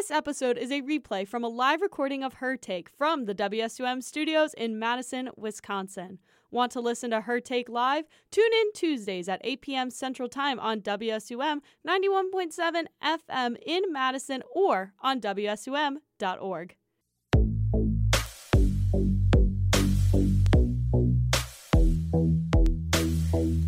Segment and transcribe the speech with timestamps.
[0.00, 4.02] This episode is a replay from a live recording of Her Take from the WSUM
[4.02, 6.20] studios in Madison, Wisconsin.
[6.50, 8.06] Want to listen to Her Take live?
[8.30, 9.90] Tune in Tuesdays at 8 p.m.
[9.90, 16.76] Central Time on WSUM 91.7 FM in Madison or on WSUM.org.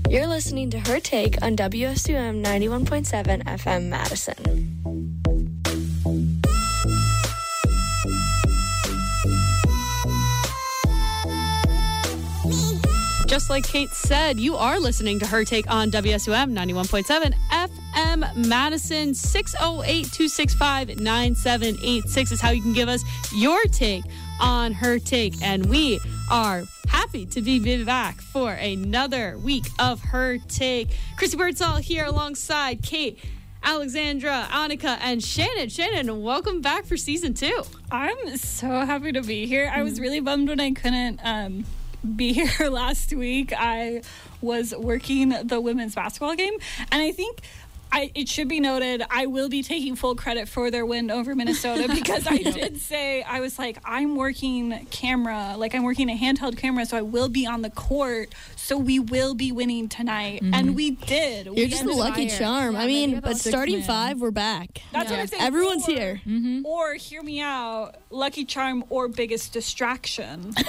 [0.09, 4.82] You're listening to Her Take on WSUM 91.7 FM Madison.
[13.33, 19.15] Just like Kate said, you are listening to her take on WSUM 91.7 FM Madison
[19.15, 23.03] 608 265 9786 is how you can give us
[23.35, 24.05] your take
[24.39, 25.41] on her take.
[25.41, 25.99] And we
[26.31, 30.91] are happy to be back for another week of her take.
[31.17, 33.19] Chrissy Birdsall here alongside Kate.
[33.65, 35.71] Alexandra, Annika, and Shannon.
[35.71, 37.63] Shannon, welcome back for season two.
[37.91, 39.73] I'm so happy to be here.
[39.75, 41.65] I was really bummed when I couldn't um,
[42.17, 43.53] be here last week.
[43.57, 44.03] I
[44.41, 46.55] was working the women's basketball game,
[46.91, 47.41] and I think.
[47.95, 51.35] I, it should be noted, I will be taking full credit for their win over
[51.35, 56.17] Minnesota because I did say, I was like, I'm working camera, like I'm working a
[56.17, 60.41] handheld camera, so I will be on the court, so we will be winning tonight.
[60.43, 60.55] Mm-hmm.
[60.55, 61.45] And we did.
[61.45, 62.39] You're we just the lucky fire.
[62.39, 62.75] charm.
[62.77, 63.87] Yeah, I mean, but starting man.
[63.87, 64.81] five, we're back.
[64.91, 65.43] That's what I'm saying.
[65.43, 66.23] Everyone's Or- here.
[66.27, 66.65] Mm-hmm.
[66.65, 70.55] Or hear me out, lucky charm or biggest distraction.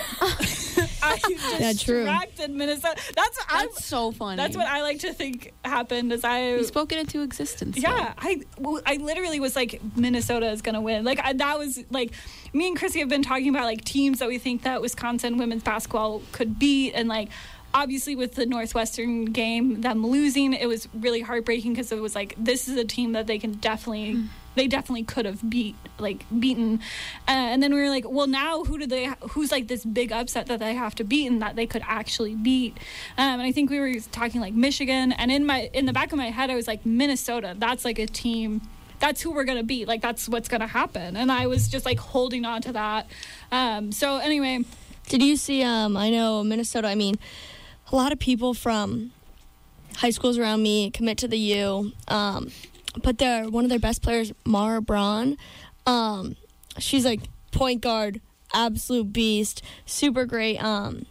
[1.03, 1.19] I
[1.59, 2.05] Yeah, true.
[2.05, 3.01] distracted Minnesota.
[3.15, 3.69] That's what I'm.
[3.73, 4.37] So funny.
[4.37, 6.11] That's what I like to think happened.
[6.13, 7.77] As I, We spoke it into existence.
[7.77, 11.03] yeah, I, well, I literally was like, Minnesota is gonna win.
[11.03, 12.11] Like I, that was like,
[12.53, 15.63] me and Chrissy have been talking about like teams that we think that Wisconsin women's
[15.63, 17.29] basketball could beat, and like.
[17.75, 22.35] Obviously, with the Northwestern game, them losing, it was really heartbreaking because it was like
[22.37, 24.25] this is a team that they can definitely, hmm.
[24.55, 26.79] They definitely could have beat, like beaten,
[27.27, 29.11] uh, and then we were like, well, now who do they?
[29.31, 32.35] Who's like this big upset that they have to beat and that they could actually
[32.35, 32.77] beat?
[33.17, 36.11] Um, and I think we were talking like Michigan, and in my in the back
[36.11, 37.55] of my head, I was like Minnesota.
[37.57, 38.61] That's like a team.
[38.99, 39.87] That's who we're gonna beat.
[39.87, 41.17] Like that's what's gonna happen.
[41.17, 43.07] And I was just like holding on to that.
[43.51, 44.63] Um, so anyway,
[45.09, 45.63] Did you see?
[45.63, 46.87] Um, I know Minnesota.
[46.87, 47.15] I mean,
[47.91, 49.11] a lot of people from
[49.97, 51.91] high schools around me commit to the U.
[53.01, 55.37] But they're one of their best players, Mara Braun.
[55.85, 56.35] Um,
[56.77, 57.21] she's like
[57.51, 58.21] point guard,
[58.53, 60.57] absolute beast, super great.
[60.63, 61.05] Um,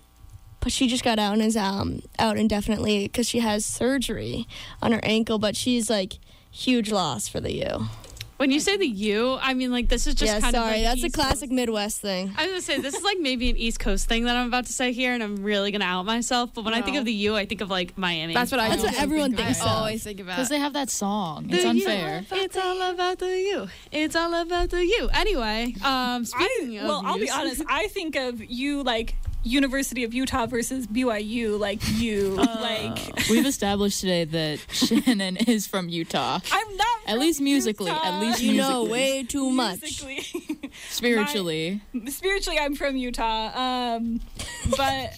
[0.60, 4.47] but she just got out and is um, out indefinitely because she has surgery
[4.81, 5.38] on her ankle.
[5.38, 6.19] But she's like
[6.50, 7.88] huge loss for the U.
[8.42, 10.76] When you say the U, I mean like this is just yeah, kind sorry, of
[10.78, 12.34] like that's a East classic Midwest thing.
[12.36, 14.66] I was gonna say this is like maybe an East Coast thing that I'm about
[14.66, 16.50] to say here, and I'm really gonna out myself.
[16.53, 18.34] But when I think of the U, I think of like Miami.
[18.34, 18.69] That's what I.
[18.69, 19.66] That's what everyone think thinks of.
[19.66, 19.72] of.
[19.72, 21.47] I always think about Because they have that song.
[21.47, 21.70] The It's U.
[21.70, 22.26] unfair.
[22.32, 23.69] It's all about the U.
[23.92, 25.09] It's all about the U.
[25.14, 27.62] Anyway, um, speaking I, of well, I'll be honest.
[27.69, 29.14] I think of you like
[29.44, 32.98] University of Utah versus BYU, like you, like
[33.28, 36.38] We've established today that Shannon is from Utah.
[36.50, 36.88] I'm not.
[37.06, 38.00] At least musically, Utah.
[38.04, 39.80] at least You know way too much.
[39.82, 40.70] Musically.
[40.88, 41.80] Spiritually.
[42.08, 43.50] spiritually i'm from utah
[43.94, 44.20] um
[44.76, 45.12] but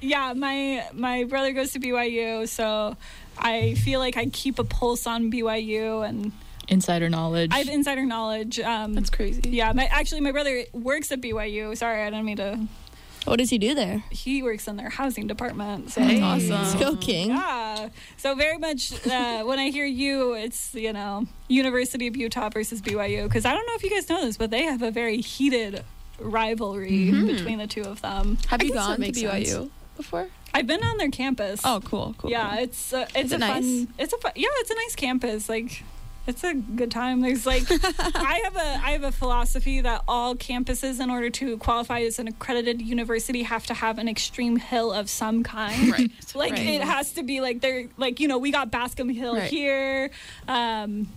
[0.00, 2.96] yeah my my brother goes to byu so
[3.38, 6.32] i feel like i keep a pulse on byu and
[6.68, 7.50] Insider knowledge.
[7.52, 9.42] i have insider knowledge um That's crazy.
[9.50, 12.58] yeah my actually my brother works at byu sorry i didn't mean to
[13.24, 14.02] What does he do there?
[14.10, 16.20] he works in their housing department so Hey.
[16.22, 16.50] awesome.
[16.50, 17.28] Let's go, King.
[17.30, 22.48] yeah so very much uh, when i hear you it's you know university of utah
[22.48, 24.90] versus byu because i don't know if you guys know this but they have a
[24.90, 25.84] very heated
[26.18, 29.70] rivalry between the two of them Have I you gone to BYU sense.
[29.96, 30.28] before?
[30.52, 31.60] I've been on their campus.
[31.64, 32.28] Oh, cool, cool.
[32.30, 32.64] yeah, cool.
[32.64, 33.48] it's uh, it's Is a it fun.
[33.62, 33.86] nice?
[33.98, 35.48] It's a fun, yeah, it's a nice campus.
[35.48, 35.84] Like,
[36.30, 37.20] it's a good time.
[37.20, 41.58] There's like, I have a I have a philosophy that all campuses, in order to
[41.58, 45.90] qualify as an accredited university, have to have an extreme hill of some kind.
[45.92, 46.10] Right.
[46.34, 46.60] Like Right.
[46.66, 49.50] it has to be like they're like you know we got Bascom Hill Right.
[49.50, 50.10] here.
[50.48, 51.08] Um,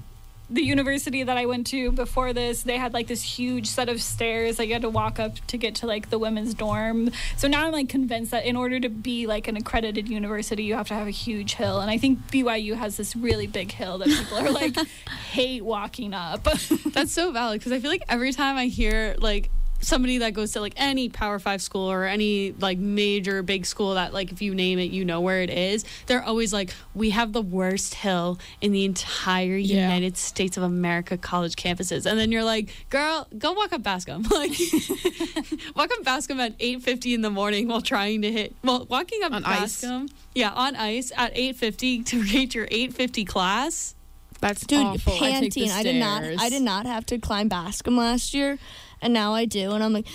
[0.49, 4.01] the university that I went to before this, they had like this huge set of
[4.01, 7.11] stairs that you had to walk up to get to like the women's dorm.
[7.37, 10.75] So now I'm like convinced that in order to be like an accredited university, you
[10.75, 11.79] have to have a huge hill.
[11.79, 14.75] And I think BYU has this really big hill that people are like
[15.31, 16.43] hate walking up.
[16.85, 19.49] That's so valid because I feel like every time I hear like
[19.83, 23.93] somebody that goes to like any Power Five school or any like major big school
[23.95, 25.85] that like if you name it, you know where it is.
[26.07, 29.83] They're always like, "We have the worst hill in the entire Yeah.
[29.83, 34.23] United States of America college campuses," and then you're like, "Girl, go walk up Bascom."
[34.33, 34.51] Like,
[35.75, 38.55] walk up Bascom at 8:50 in the morning while trying to hit.
[38.63, 39.81] Well, walking up On ice.
[39.81, 43.95] Bascom, yeah, on ice at 8:50 to reach your 8:50 class.
[44.39, 45.13] That's Dude, awful.
[45.13, 45.71] I take the panting.
[45.71, 46.23] I did not.
[46.23, 48.57] I did not have to climb Bascom last year,
[49.03, 49.71] and now I do.
[49.71, 50.07] And I'm like,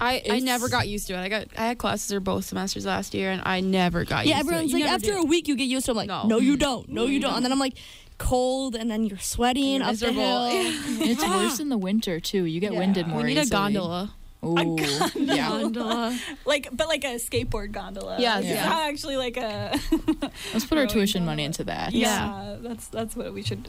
[0.00, 1.18] I, I never got used to it.
[1.18, 4.36] I got I had classes for both semesters last year, and I never got yeah.
[4.38, 4.54] used to it.
[4.54, 5.92] Yeah, everyone's like, You after never a week, you get used to.
[5.92, 5.94] it.
[5.94, 6.26] I'm like, No.
[6.26, 6.88] no, you don't.
[6.88, 7.34] No, you don't.
[7.34, 7.74] And then I'm like,
[8.18, 10.48] cold, and then you're sweating You're up the miserable.
[10.50, 10.72] hill.
[11.10, 12.44] It's worse in the winter too.
[12.44, 12.78] You get Yeah.
[12.78, 13.50] winded more we need a easily.
[13.72, 14.14] gondola.
[14.44, 14.76] Ooh,
[15.14, 15.48] yeah.
[15.48, 16.18] Gondola.
[16.44, 18.16] Like, but like a skateboard gondola.
[18.20, 18.66] Yes, Like, it's yes.
[18.68, 19.80] not actually like a.
[20.52, 21.32] Let's put our tuition gondola.
[21.32, 21.92] money into that.
[21.94, 23.68] yeah, that's that's what we should.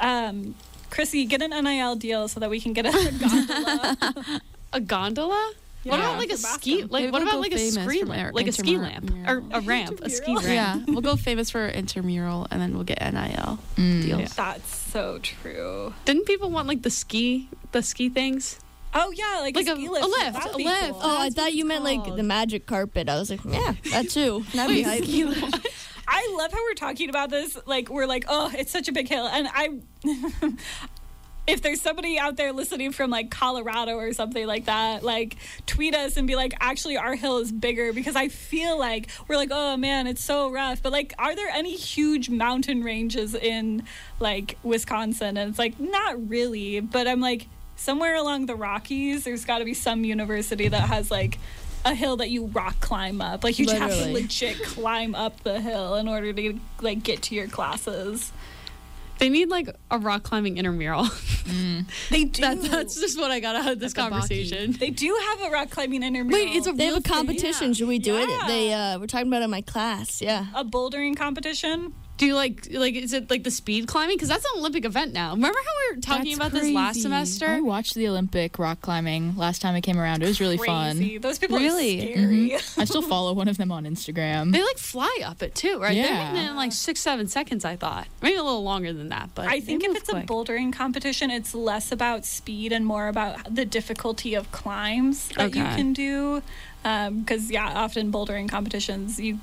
[0.00, 0.54] Um,
[0.92, 4.40] Chrissy, get an NIL deal so that we can get a gondola.
[4.74, 5.52] A gondola?
[5.84, 6.82] what about like a ski?
[6.82, 8.34] Like Maybe what we'll about like a ski lamp?
[8.34, 10.46] Like a ski lamp or a ramp, a ski ramp.
[10.46, 14.02] Yeah, we'll go famous for intramural, and then we'll get NIL Mm.
[14.02, 14.34] deals.
[14.34, 15.92] That's so true.
[16.04, 18.60] Didn't people want like the ski, the ski things?
[18.94, 20.04] Oh yeah, like, Like a, a- ski a lift.
[20.06, 20.82] lift, That would a be lift.
[20.92, 21.00] cool.
[21.02, 23.08] Oh, I That's what thought you it's meant like the magic carpet.
[23.08, 24.44] I was like, yeah, that too.
[24.54, 25.02] That'd be hype.
[26.06, 27.58] I love how we're talking about this.
[27.66, 29.80] Like we're like, oh, it's such a big hill, and I.
[31.44, 35.34] If there's somebody out there listening from like Colorado or something like that, like
[35.66, 39.34] tweet us and be like, actually, our hill is bigger because I feel like we're
[39.34, 40.80] like, oh man, it's so rough.
[40.84, 43.82] But like, are there any huge mountain ranges in
[44.20, 45.36] like Wisconsin?
[45.36, 46.78] And it's like, not really.
[46.78, 51.10] But I'm like, somewhere along the Rockies, there's got to be some university that has
[51.10, 51.38] like
[51.84, 53.42] a hill that you rock climb up.
[53.44, 57.34] Like you have to legit climb up the hill in order to like get to
[57.34, 58.32] your classes.
[59.18, 61.08] They need like a rock climbing intramural.
[62.10, 62.40] They do.
[62.42, 64.10] That, that's just what I got out of this Like Baki.
[64.10, 64.72] conversation.
[64.72, 66.38] they do have a rock climbing intramural.
[66.38, 67.52] Wait, it's a They have a competition.
[67.68, 67.72] thing?
[67.74, 68.44] Should we do Yeah.
[68.44, 68.46] it?
[68.48, 70.22] They uh, we're talking about it in my class.
[70.22, 70.46] Yeah.
[70.54, 71.92] a bouldering competition.
[72.22, 74.14] Do you like like is it like the speed climbing?
[74.16, 75.32] Because that's an Olympic event now.
[75.34, 77.46] Remember how we were talking That's about this last semester?
[77.48, 80.22] I watched the Olympic rock climbing last time it came around.
[80.22, 81.14] It was really Crazy.
[81.14, 81.20] fun.
[81.20, 81.98] Those people Really?
[81.98, 82.50] are scary.
[82.50, 82.80] Mm-hmm.
[82.80, 84.52] I still follow one of them on Instagram.
[84.52, 85.96] They like fly up it too, right?
[85.96, 86.28] They're Yeah.
[86.28, 87.64] hitting it in like six, seven seconds.
[87.64, 90.22] I thought maybe a little longer than that, but I think if it's quick.
[90.22, 95.56] a bouldering competition, it's less about speed and more about the difficulty of climbs that
[95.56, 96.40] you can do.
[96.84, 99.40] Um, because yeah, often bouldering competitions, you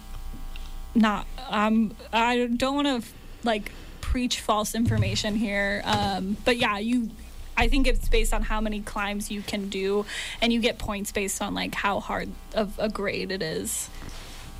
[0.95, 1.25] not.
[1.49, 3.09] Um, I don't want to
[3.43, 3.71] like
[4.01, 7.09] preach false information here, um, but yeah, you.
[7.57, 10.05] I think it's based on how many climbs you can do,
[10.41, 13.89] and you get points based on like how hard of a grade it is.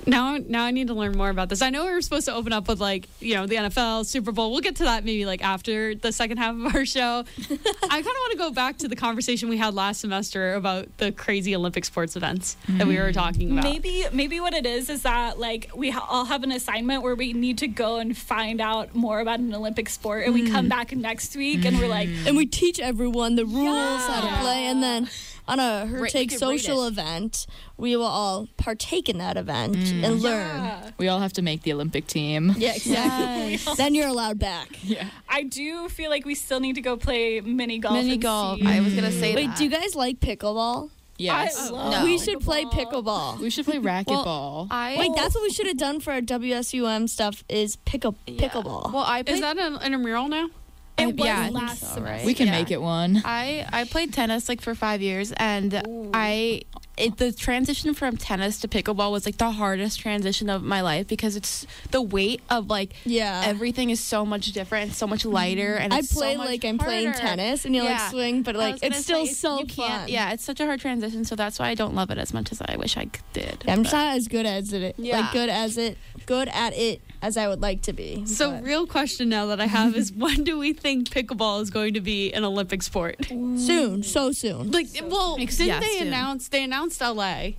[0.06, 1.62] Now now I need to learn more about this.
[1.62, 4.32] I know we were supposed to open up with like you know the NFL Super
[4.32, 4.52] Bowl.
[4.52, 7.24] We'll get to that maybe like after the second half of our show.
[7.40, 10.88] I kind of want to go back to the conversation we had last semester about
[10.98, 13.14] the crazy Olympic sports events that we were mm.
[13.14, 13.64] talking about.
[13.64, 17.16] Maybe maybe what it is is that like we ha- all have an assignment where
[17.16, 20.66] we need to go and find out more about an Olympic sport, and we come
[20.66, 20.70] mm.
[20.70, 24.66] back next week and we're like, And we teach everyone the rules, how to play,
[24.66, 25.10] and then
[25.50, 27.46] on a her Right, take social event,
[27.78, 30.04] we will all partake in that event mm.
[30.04, 30.64] and learn.
[30.64, 30.92] yeah.
[30.98, 32.54] We all have to make the Olympic team.
[32.58, 33.74] Yeah, exactly.
[33.78, 34.70] then you're allowed back.
[34.84, 35.10] Yeah.
[35.28, 37.94] I do feel like we still need to go play mini golf.
[37.96, 38.60] Mini golf.
[38.60, 38.66] see.
[38.66, 39.58] I was gonna say Wait, that.
[39.58, 40.90] do you guys like pickleball?
[41.18, 41.68] Yes.
[41.68, 42.04] I love No.
[42.06, 43.36] We should play pickleball.
[43.36, 43.40] pickleball.
[43.40, 44.68] we should play racquetball.
[44.72, 48.48] I Wait, that's what we should have done for our WSUM stuff is pickle Yeah.
[48.48, 48.94] pickleball.
[48.94, 50.50] Well, I Is played, that an intramural now?
[51.02, 52.26] It was yeah, last so, right?
[52.26, 52.54] we can Yeah.
[52.60, 53.22] make it one.
[53.26, 55.82] I I played tennis like for five years, and
[56.14, 56.62] I
[56.98, 61.08] it, the transition from tennis to pickleball was like the hardest transition of my life
[61.08, 63.42] because it's the weight of like yeah.
[63.46, 66.48] everything is so much different, and so much lighter, and I it's so play much
[66.48, 69.66] like I'm playing tennis and you like swing, but like it's still say, so you
[69.66, 70.10] can't- fun.
[70.10, 72.52] Yeah, it's such a hard transition, so that's why I don't love it as much
[72.52, 73.64] as I wish I did.
[73.66, 75.22] Yeah, I'm just not as good as it Yeah.
[75.22, 75.98] like good as it
[76.30, 78.24] good at it as I would like to be.
[78.28, 81.72] So, but real question now that I have is when do we think pickleball is
[81.72, 83.26] going to be an Olympic sport?
[83.26, 84.72] soon, so soon.
[84.72, 86.08] Like, well, Makes- didn't yeah, they soon.
[86.10, 86.48] announce?
[86.50, 87.54] They announced LA,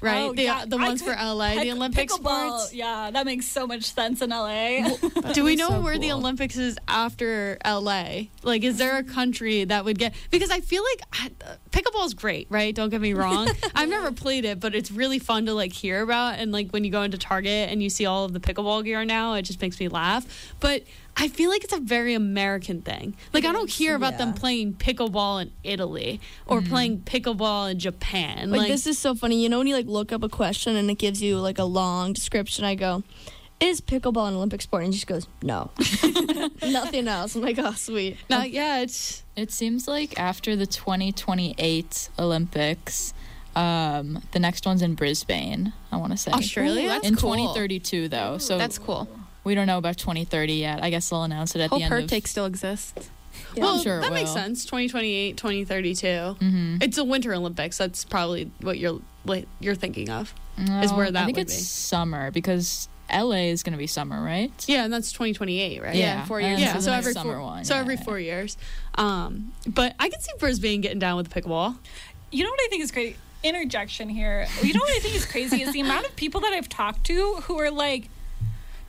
[0.00, 0.22] right?
[0.24, 0.64] Oh, the yeah.
[0.66, 2.74] the I ones for took LA, the Pick- Olympic pickleball, sports.
[2.74, 4.88] Yeah, that makes so much sense in LA.
[5.32, 6.12] Do we know so where the.
[6.12, 8.22] Olympics is after LA?
[8.42, 10.14] Like, is there a country that would get?
[10.30, 12.74] Because I feel like I- pickleball is great, right?
[12.74, 13.48] Don't get me wrong.
[13.74, 16.38] I've never played it, but it's really fun to like hear about.
[16.38, 19.04] And like when you go into Target and you see all of the pickleball gear
[19.04, 20.26] now, it just makes me laugh.
[20.60, 20.82] But
[21.20, 23.14] I feel like it's a very American thing.
[23.32, 28.50] Like I don't hear about them playing pickleball in Italy or playing pickleball in Japan.
[28.50, 29.42] Like, Like, this is so funny.
[29.42, 31.64] You know when you like look up a question and it gives you like a
[31.64, 32.64] long description.
[32.64, 33.02] I go,
[33.58, 35.70] "Is pickleball an Olympic sport?" And she just goes, "No,
[36.62, 39.22] nothing else." I'm like, "Oh, sweet." not yet.
[39.34, 43.12] It seems like after the 2028 Olympics,
[43.56, 45.72] um, the next one's in Brisbane.
[45.90, 46.84] I want to say Australia?
[46.84, 47.34] Ooh, that's in cool.
[47.34, 48.38] 2032 though.
[48.38, 49.08] So That's cool.
[49.48, 50.82] We don't know about 2030 yet.
[50.82, 52.06] I guess they'll announce it at Hope the end her of.
[52.06, 53.10] take still exists.
[53.54, 53.62] Yeah.
[53.64, 54.36] well, I'm sure it that makes will.
[54.36, 54.64] sense.
[54.64, 56.06] 2028, 2032.
[56.06, 56.82] Mhm.
[56.82, 57.78] It's a Winter Olympics.
[57.78, 60.34] That's probably what you're like, you're thinking of.
[60.56, 61.62] No, is where that I think would it's be.
[61.62, 64.52] summer because LA is going to be summer, right?
[64.66, 65.94] Yeah, and that's 2028, right?
[65.94, 66.60] Yeah, four years.
[66.60, 68.56] Yeah, the so every summer four, one, so yeah, every four years.
[68.96, 71.76] Um, but I can see Brisbane getting down with the pickleball.
[72.32, 73.16] You know what I think is great?
[73.44, 74.46] Interjection here.
[74.62, 77.04] You know what I think is crazy is the amount of people that I've talked
[77.06, 78.08] to who are like,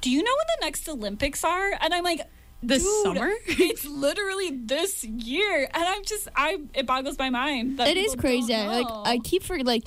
[0.01, 2.22] "Do you know when the next Olympics are?" And I'm like,
[2.62, 3.32] This "Dude, summer?
[3.48, 7.79] it's literally this year." And I'm just, I it boggles my mind.
[7.79, 8.53] That It is crazy.
[8.53, 8.88] like.
[8.89, 9.84] I keep for like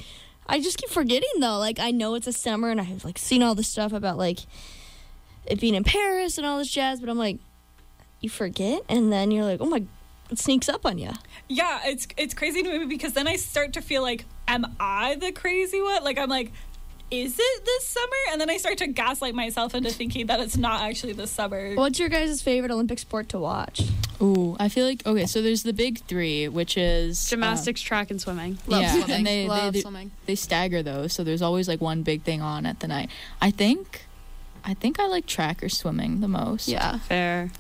[0.46, 1.58] I just keep forgetting though.
[1.58, 4.40] Like I know it's a summer and I've like seen all this stuff about like
[5.46, 7.38] it being in Paris and all this jazz, but I'm like
[8.20, 9.84] you forget and then you're like, "Oh my
[10.30, 11.10] it sneaks up on you."
[11.48, 15.16] Yeah, it's it's crazy to me because then I start to feel like, am I
[15.16, 16.02] the crazy one?
[16.04, 16.52] Like I'm like,
[17.12, 18.16] is it this summer?
[18.30, 21.74] And then I start to gaslight myself into thinking that it's not actually this summer.
[21.74, 23.82] What's your guys' favorite Olympic sport to watch?
[24.22, 25.26] Ooh, I feel like okay.
[25.26, 28.58] So there's the big three, which is uh, Gymnastics, track, and swimming.
[28.66, 29.10] Love yeah, swimming.
[29.10, 30.10] and they Love they, they, swimming.
[30.26, 33.10] they stagger those, so there's always like one big thing on at the night.
[33.40, 34.06] I think,
[34.64, 36.68] I think I like track or swimming the most.
[36.68, 37.50] Yeah, Fair.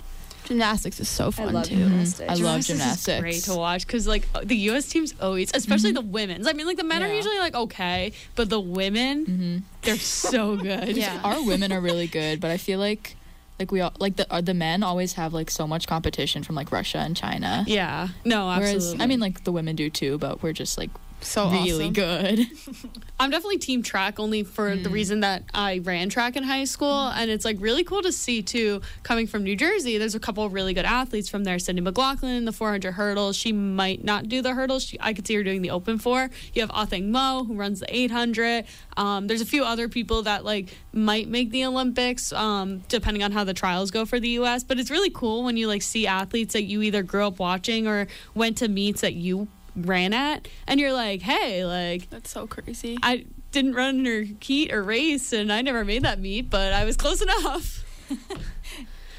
[0.44, 1.76] Gymnastics is so fun love too.
[1.76, 2.30] gymnastics.
[2.30, 3.20] I love is gymnastics.
[3.20, 4.88] great to watch because like the U.S.
[4.88, 6.46] teams always, especially the women's.
[6.46, 10.56] I mean, like the men are usually like okay, but the women, hmm they're so
[10.56, 10.96] good.
[10.96, 11.20] Yeah.
[11.24, 13.16] Our women are really good, but I feel like
[13.58, 16.54] like we all like the uh, the men always have like so much competition from
[16.54, 17.64] like Russia and China.
[17.66, 18.08] Yeah.
[18.24, 19.04] No, Whereas absolutely.
[19.04, 20.90] I mean like the women do too, but we're just like
[21.24, 21.92] So really awesome.
[21.92, 22.46] good.
[23.20, 27.08] I'm definitely team track only for the reason that I ran track in high school.
[27.08, 30.44] And it's like really cool to see too, coming from New Jersey, there's a couple
[30.44, 31.58] of really good athletes from there.
[31.58, 33.36] Sydney McLaughlin, the 400 hurdles.
[33.36, 34.84] She might not do the hurdles.
[34.84, 36.30] She, I could see her doing the open four.
[36.52, 38.64] You have Athing Mu, who runs the 800.
[38.96, 43.30] Um, there's a few other people that like might make the Olympics, um, depending on
[43.30, 44.64] how the trials go for the U.S.
[44.64, 47.86] But it's really cool when you like see athletes that you either grew up watching
[47.86, 52.46] or went to meets that you ran at, and you're like, hey, like That's so
[52.46, 52.98] crazy.
[53.02, 56.84] I didn't run or heat or race, and I never made that meet, but I
[56.84, 57.84] was close enough.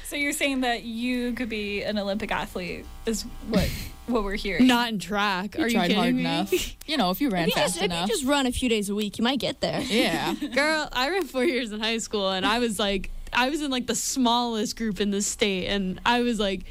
[0.06, 3.68] So you're saying that you could be an Olympic athlete is what
[4.06, 4.66] what we're hearing.
[4.66, 5.58] Not in track.
[5.58, 6.20] Are you tried kidding hard me?
[6.20, 6.52] enough.
[6.86, 8.08] You know, if you ran If you, fast just, if you enough.
[8.10, 9.80] just run a few days a week, you might get there.
[9.80, 10.34] yeah.
[10.34, 13.70] Girl, I ran four years in high school, and I was like, I was in
[13.72, 16.64] like the smallest group in the state, and I was like,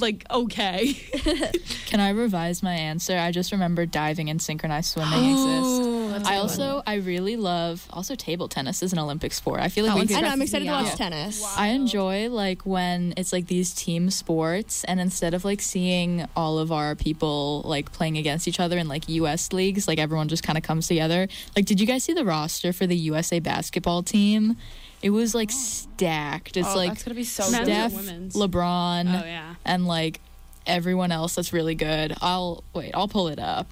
[0.00, 0.94] like okay.
[1.86, 3.16] Can I revise my answer?
[3.16, 6.26] I just remember diving and synchronized swimming exist.
[6.28, 9.60] I also I really love also table tennis is an Olympic sport.
[9.60, 10.28] I feel like That we could I know.
[10.28, 10.94] I'm excited to watch Yeah.
[10.94, 11.44] tennis.
[11.56, 16.58] I enjoy like when it's like these team sports and instead of like seeing all
[16.58, 20.42] of our people like playing against each other in like US leagues, like everyone just
[20.42, 21.28] kind of comes together.
[21.56, 24.56] Like did you guys see the roster for the USA basketball team?
[25.02, 26.56] It was like stacked.
[26.56, 28.34] It's oh, like that's gonna be so Men's or Steph, women's?
[28.34, 29.54] LeBron, oh yeah.
[29.64, 30.20] and like
[30.66, 32.14] everyone else that's really good.
[32.20, 33.66] I'll wait, I'll pull it up.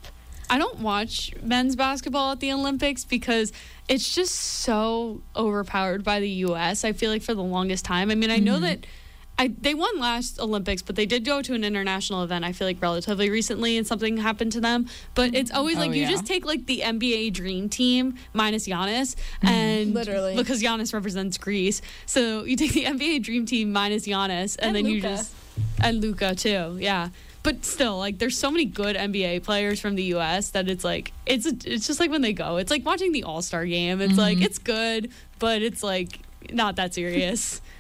[0.51, 3.53] I don't watch men's basketball at the Olympics because
[3.87, 6.85] it's just so overpowered by the U.S.
[6.85, 8.11] I feel like for the longest time.
[8.11, 8.63] I mean, I know Mm-hmm.
[8.63, 8.87] that
[9.39, 12.45] I they won last Olympics, but they did go to an international event.
[12.45, 14.89] I feel like relatively recently, and something happened to them.
[15.15, 16.11] But it's always Oh, like you yeah.
[16.11, 19.47] just take like the NBA dream team minus Giannis, mm-hmm.
[19.47, 20.35] and Literally.
[20.35, 24.77] because Giannis represents Greece, so you take the NBA dream team minus Giannis, and, And
[24.77, 25.33] then you just
[25.83, 26.77] and Luka too.
[26.81, 27.11] Yeah.
[27.45, 30.51] But still, like, there's so many good NBA players from the U.S.
[30.51, 33.43] that it's like it's it's just like when they go, it's like watching the All
[33.43, 34.01] Star game.
[34.01, 34.45] It's like mm-hmm.
[34.47, 36.19] it's good, but it's like
[36.53, 37.61] not that serious.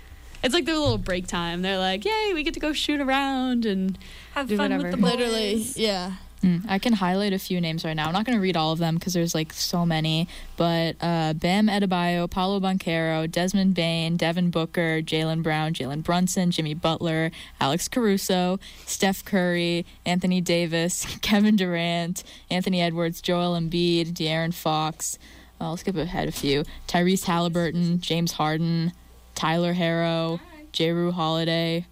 [0.42, 1.62] it's like their little break time.
[1.62, 3.98] They're like, "Yay, we get to go shoot around and
[4.34, 4.82] Have Do fun whatever.
[4.84, 5.10] with the boys.
[5.12, 6.12] Literally, yeah.
[6.42, 8.06] Mm, I can highlight a few names right now.
[8.06, 10.28] I'm not going to read all of them because there's like so many.
[10.56, 16.74] But uh, Bam Adebayo, Paolo Banchero, Desmond Bane, Devin Booker, Jaylen Brown, Jalen Brunson, Jimmy
[16.74, 25.18] Butler, Alex Caruso, Steph Curry, Anthony Davis, Kevin Durant, Anthony Edwards, Joel Embiid, De'Aaron Fox.
[25.60, 26.62] I'll skip ahead a few.
[26.86, 28.92] Tyrese Halliburton, James Harden,
[29.38, 30.40] Tyler Herro,
[30.72, 30.90] J.
[30.90, 31.86] Rue Holiday.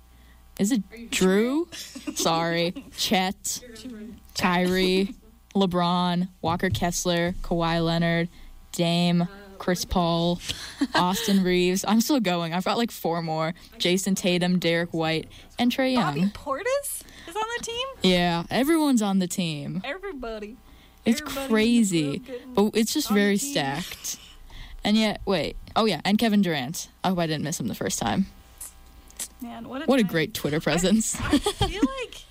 [0.59, 1.69] Is it Drew?
[2.17, 2.75] Sorry.
[2.97, 3.63] Chet.
[4.35, 5.15] Tyree,
[5.55, 8.29] LeBron, Walker Kessler, Kawhi Leonard,
[8.73, 10.41] Dame, oh, Chris Paul,
[10.97, 11.85] Austin Reaves.
[11.87, 12.53] I'm still going.
[12.53, 13.55] I've got like four more.
[13.79, 16.15] Jayson Tatum, Derek White, and Trae Young.
[16.15, 17.87] Bobby Portis is on the team.
[18.03, 19.83] Yeah, everyone's on the team.
[19.85, 20.57] Everybody.
[21.05, 22.23] It's crazy,
[22.55, 24.19] but it's just very stacked.
[24.87, 25.57] And yet, wait.
[25.75, 26.89] Oh yeah, and Kevin Durant.
[27.03, 28.27] I hope I didn't miss him the first time.
[29.43, 31.21] Man, what a What a great Twitter presence.
[31.21, 32.23] I feel like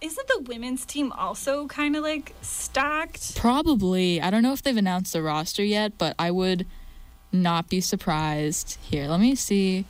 [0.00, 3.36] isn't the women's team also kind of like stacked?
[3.36, 4.20] Probably.
[4.20, 6.66] I don't know if they've announced the roster yet, but I would
[7.30, 8.76] not be surprised.
[8.82, 9.84] Here, let me see.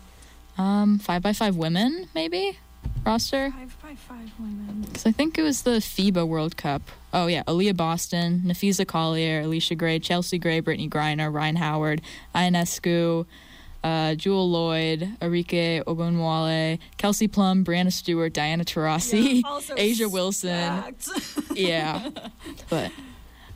[0.59, 2.59] Um, five by five women, maybe
[3.07, 3.51] roster.
[3.51, 4.83] Five five women.
[4.87, 6.83] Because I think it was the FIBA World Cup.
[7.13, 12.03] Oh yeah, Aaliyah Boston, Napheesa Collier, Allisha Gray, Chelsea Gray, Brittney Griner, Rhyne Howard,
[12.35, 13.27] Ionescu,
[13.85, 20.95] uh, Jewell Loyd, Arike Ogunbowale, Kelsey Plum, Breanna Stewart, Diana Taurasi, Also A'ja Wilson.
[21.55, 22.11] Yeah,
[22.69, 22.93] but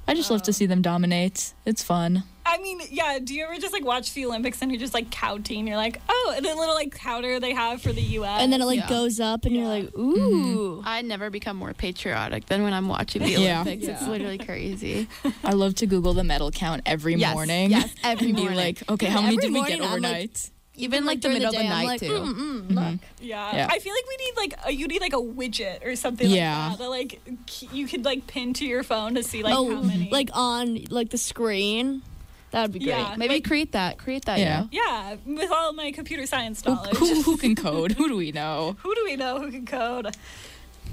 [0.09, 1.53] I just love to see them dominate.
[1.65, 2.25] It's fun.
[2.45, 3.19] I mean, yeah.
[3.23, 5.67] Do you ever just like watch the Olympics and you're just like counting?
[5.67, 8.41] You're like, oh, and the little like counter they have for the U.S.
[8.43, 8.89] And then it like Yeah.
[8.89, 10.83] goes up, and you're like, ooh.
[10.85, 13.61] I never become more patriotic than when I'm watching the Yeah.
[13.63, 13.87] Olympics.
[13.87, 15.09] It's literally crazy.
[15.45, 17.71] I love to Google the medal count every Yes, morning.
[17.71, 18.59] yes, every and be morning.
[18.59, 20.51] like, okay, how many did we get I'm like- overnight?
[20.75, 22.07] Even like the during middle of the day, I'm night like, too.
[22.09, 23.01] mm, mm, look.
[23.21, 23.55] yeah.
[23.57, 23.69] Yeah.
[23.71, 26.69] I feel like we need like a, you need like a widget or something Yeah.
[26.71, 26.85] like that.
[26.85, 27.21] That like
[27.75, 30.09] you could like pin to your phone to see like oh, how many.
[30.11, 32.01] like on like the screen.
[32.53, 32.91] That would be great.
[32.91, 33.15] Yeah.
[33.17, 33.99] Maybe create that.
[33.99, 34.39] Create that.
[34.39, 34.67] Yeah.
[34.71, 35.17] Yeah.
[35.17, 36.97] yeah, with all my computer science Who, knowledge.
[36.97, 37.93] who, who can code?
[37.93, 38.77] Who do we know?
[38.83, 40.15] Who do we know who can code?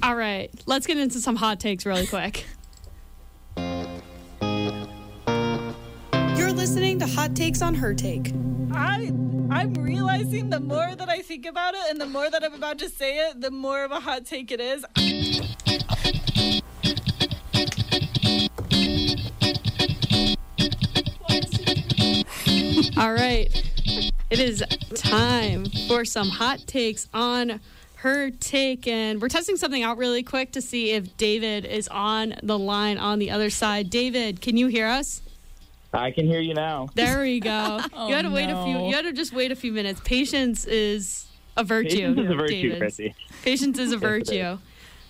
[0.01, 2.45] All right, let's get into some hot takes really quick.
[6.37, 8.31] You're listening to Hot Takes on Her Take.
[8.71, 9.11] I
[9.51, 12.77] I'm realizing the more that I think about it and the more that I'm about
[12.79, 14.85] to say it, the more of a hot take it is.
[22.99, 23.49] All right,
[24.29, 24.61] it is
[24.93, 27.61] time for some hot takes on
[27.95, 32.35] her take, and we're testing something out really quick to see if David is on
[32.43, 33.89] the line on the other side.
[33.89, 35.21] David, can you hear us?
[35.93, 36.89] I can hear you now.
[36.93, 37.79] There we go.
[38.07, 38.75] you had to wait a few.
[38.75, 40.01] Oh, you had to just wait a few minutes.
[40.03, 41.25] Patience is
[41.55, 42.15] a virtue.
[42.15, 42.79] Patience is a virtue, David.
[42.79, 43.15] Chrissy.
[43.43, 44.57] Patience is a it virtue.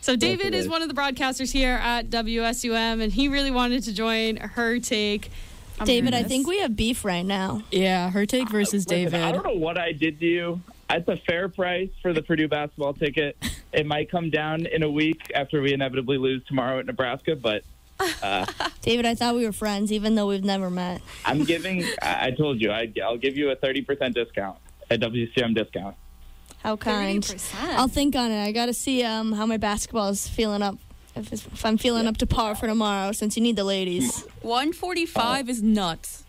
[0.02, 0.70] So David it is is.
[0.70, 5.32] one of the broadcasters here at WSUM, and he really wanted to join her take.
[5.80, 7.62] I'm David, I think we have beef right now.
[7.72, 10.62] Yeah, her take versus Listen, I don't know what I did to you.
[10.90, 13.38] It's a fair price for the Purdue basketball ticket.
[13.72, 17.64] It might come down in a week after we inevitably lose tomorrow at Nebraska, but
[18.82, 21.02] David, I thought we were friends, even though we've never met.
[21.26, 21.84] I'm giving.
[22.02, 24.58] I I told you, I, I'll give you a 30% discount,
[24.90, 25.96] a WCM discount.
[26.60, 27.24] How kind.
[27.24, 27.54] 30%.
[27.78, 28.44] I'll think on it.
[28.44, 30.78] I got to see um, how my basketball is feeling up.
[31.20, 34.26] If, if I'm feeling up to par for tomorrow, since you need the ladies.
[34.42, 36.24] 145 is nuts.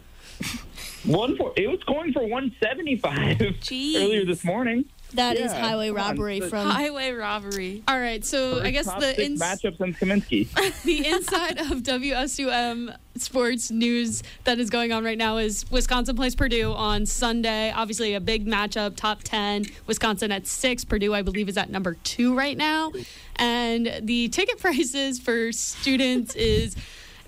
[1.04, 3.96] One for it was going for 175 Jeez.
[3.96, 4.84] earlier this morning.
[5.14, 6.02] That is Yeah, highway come on.
[6.08, 6.68] robbery from.
[6.68, 7.82] Highway robbery.
[7.88, 10.82] All right, so I guess the six ins- matchup since Kaminsky.
[10.84, 16.34] the inside of WSUM sports news that is going on right now is Wisconsin plays
[16.34, 17.72] Purdue on Sunday.
[17.72, 19.66] Obviously, a big matchup, top 10.
[19.86, 20.84] Wisconsin at six.
[20.84, 22.92] Purdue, I believe, is at number two right now.
[23.36, 26.76] And the ticket prices for students is.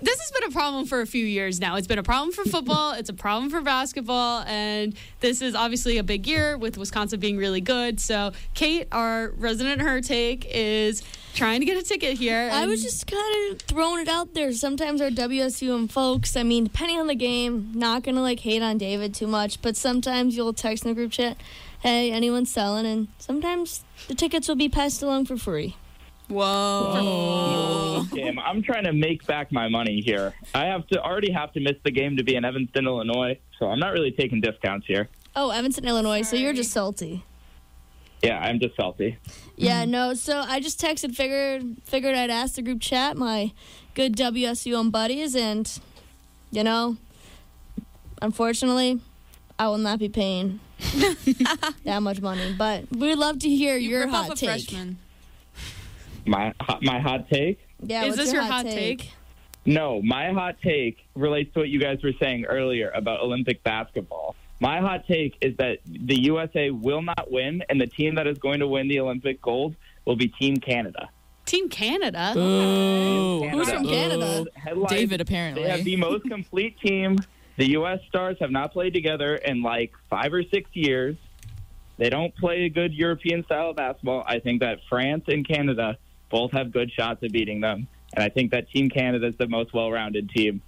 [0.03, 1.77] This has been a problem for a few years now.
[1.77, 5.97] It's been a problem for football, it's a problem for basketball, and this is obviously
[5.97, 8.01] a big year with Wisconsin being really good.
[8.01, 11.03] So, Kate, our resident her take, is
[11.35, 12.49] trying to get a ticket here.
[12.51, 14.51] I was just kind of throwing it out there.
[14.51, 18.61] Sometimes our WSUM folks, I mean, depending on the game, not going to like hate
[18.61, 21.37] on David too much, but sometimes you'll text in the group chat,
[21.79, 25.77] hey, anyone's selling, and sometimes the tickets will be passed along for free.
[26.29, 28.05] Whoa.
[28.13, 28.39] game.
[28.39, 30.33] I'm trying to make back my money here.
[30.53, 33.67] I have to already have to miss the game to be in Evanston, Illinois, so
[33.67, 35.09] I'm not really taking discounts here.
[35.35, 37.23] Oh, Evanston, Illinois, so you're just salty.
[38.21, 39.17] Yeah, I'm just salty.
[39.57, 40.13] Yeah, no.
[40.13, 43.51] So I just texted, figured figured I'd ask the group chat, my
[43.95, 45.69] good WSUM buddies, and
[46.51, 46.97] you know,
[48.21, 49.01] unfortunately,
[49.59, 50.59] I will not be paying
[51.83, 52.55] that much money.
[52.57, 54.49] But we'd love to hear You your rip off hot a take.
[54.49, 54.99] freshman.
[56.25, 57.59] My hot- my hot take.
[57.81, 59.09] Yeah, Is this your hot take?
[59.65, 64.35] No, my hot take relates to what you guys were saying earlier about Olympic basketball.
[64.59, 68.37] My hot take is that the USA will not win, and the team that is
[68.37, 71.09] going to win the Olympic gold will be Team Canada.
[71.45, 72.31] Team Canada.
[72.33, 73.47] Boo.
[73.49, 74.45] Who's from Canada?
[74.55, 75.63] Headlines- David, They apparently.
[75.63, 77.17] have the most complete team.
[77.57, 77.99] The U.S.
[78.07, 81.15] Stars have not played together in like five or six years.
[81.97, 84.23] They don't play a good European style of basketball.
[84.25, 85.97] I think that France and Canada
[86.33, 87.87] both have good shots at beating them.
[88.15, 90.61] And I think that Team Canada is the most well rounded team,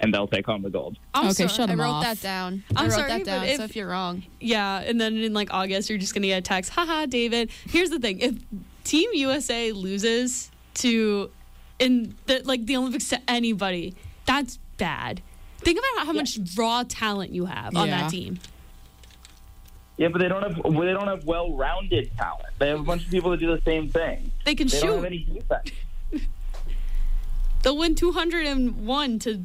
[0.00, 0.96] and they'll take home the gold.
[1.14, 1.48] I'm Okay, sorry.
[1.50, 2.04] shut I him wrote off.
[2.04, 2.64] that down.
[2.74, 3.44] I I'm wrote sorry, that down.
[3.44, 6.38] if- so if you're wrong, Yeah, and then in like August, you're just gonna get
[6.38, 6.70] a text.
[6.72, 7.50] Haha, David.
[7.68, 8.34] Here's the thing: if
[8.84, 11.30] Team USA loses to
[11.78, 15.20] in the like the Olympics to anybody, that's bad.
[15.58, 18.00] Think about how much raw talent you have on Yeah.
[18.02, 18.38] that team.
[19.96, 22.46] Yeah, but they don't have well, they don't have well rounded talent.
[22.58, 24.30] They have a bunch of people that do the same thing.
[24.44, 25.06] They can They don't have shoot.
[25.06, 25.70] any defense.
[27.62, 29.44] They'll win 201 to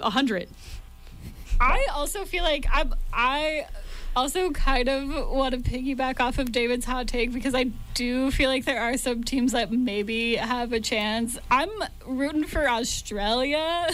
[0.00, 0.48] 100.
[1.60, 3.66] I also feel like I'm, I
[4.14, 8.48] also kind of want to piggyback off of David's hot take because I do feel
[8.50, 11.38] like there are some teams that maybe have a chance.
[11.50, 11.70] I'm
[12.06, 13.88] rooting for Australia.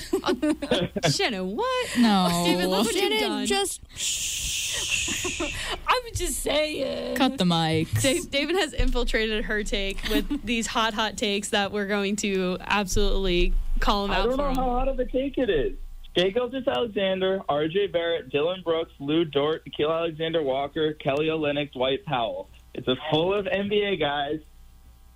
[1.11, 1.89] Shannon, what?
[1.99, 2.43] No.
[2.47, 3.47] David, look what you've Shannon, done.
[3.47, 5.41] just shh.
[5.87, 7.17] I'm just saying.
[7.17, 8.03] Cut the mics.
[8.03, 12.59] Dave, David has infiltrated her take with these hot, hot takes that we're going to
[12.61, 14.57] absolutely call him I out don't know him.
[14.57, 15.77] how hot of a take it is.
[16.19, 22.05] Shai Gilgeous Alexander, RJ Barrett, Dillon Brooks, Lu Dort, Nickeil Alexander Walker, Kelly Olynyk, Dwight
[22.07, 22.51] Powell.
[22.75, 24.41] It's a full of NBA guys,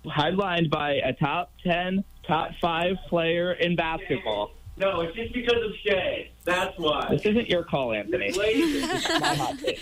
[0.09, 4.51] headlined by a top 10, top 5 player in basketball.
[4.77, 6.29] No, it's just because of Shai.
[6.45, 7.07] That's why.
[7.09, 8.31] This isn't your call, Anthony.
[8.33, 9.81] This is my hot take.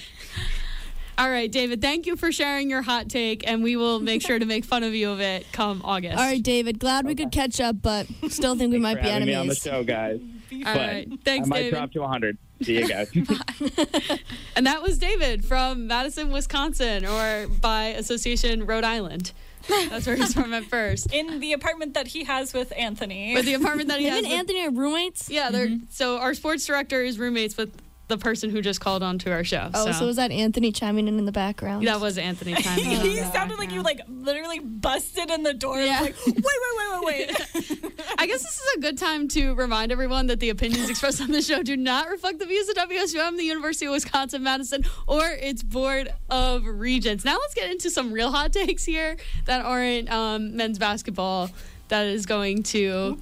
[1.22, 4.40] All right, David, thank you for sharing your hot take, and we will make sure
[4.40, 6.18] to make fun of you of it come August.
[6.18, 6.80] All right, David.
[6.80, 9.46] Glad we could catch up, but still think we might for be having me on
[9.46, 10.20] the show, guys.
[10.66, 11.08] All right.
[11.24, 11.78] Thanks, I might David.
[11.78, 12.38] drop to 100.
[12.64, 13.12] See you guys.
[14.56, 19.32] And that was David from Madison, Wisconsin, or by association, Rhode Island.
[19.70, 21.14] That's where he's from at first.
[21.14, 23.36] In the apartment that he has with Anthony.
[23.36, 24.24] But the apartment that he Him has.
[24.24, 25.30] and with- Anthony are roommates.
[25.30, 25.86] yeah, they're mm-hmm.
[25.90, 27.72] so our sports director is roommates with
[28.12, 29.72] the person who just called onto our show.
[29.74, 31.88] Oh, so, was that Anthony chiming in in the background?
[31.88, 33.00] that was Anthony chiming in.
[33.02, 35.80] he sounded like you like literally busted in the door.
[35.80, 36.02] Yeah.
[36.02, 36.46] Like, wait, wait,
[36.78, 37.94] wait, wait, wait.
[38.18, 41.32] I guess this is a good time to remind everyone that the opinions expressed on
[41.32, 45.26] the show do not reflect the views of WSUM, the University of Wisconsin Madison, or
[45.26, 47.24] its Board of Regents.
[47.24, 51.50] Now let's get into some real hot takes here that aren't um, men's basketball.
[51.92, 53.18] That is going to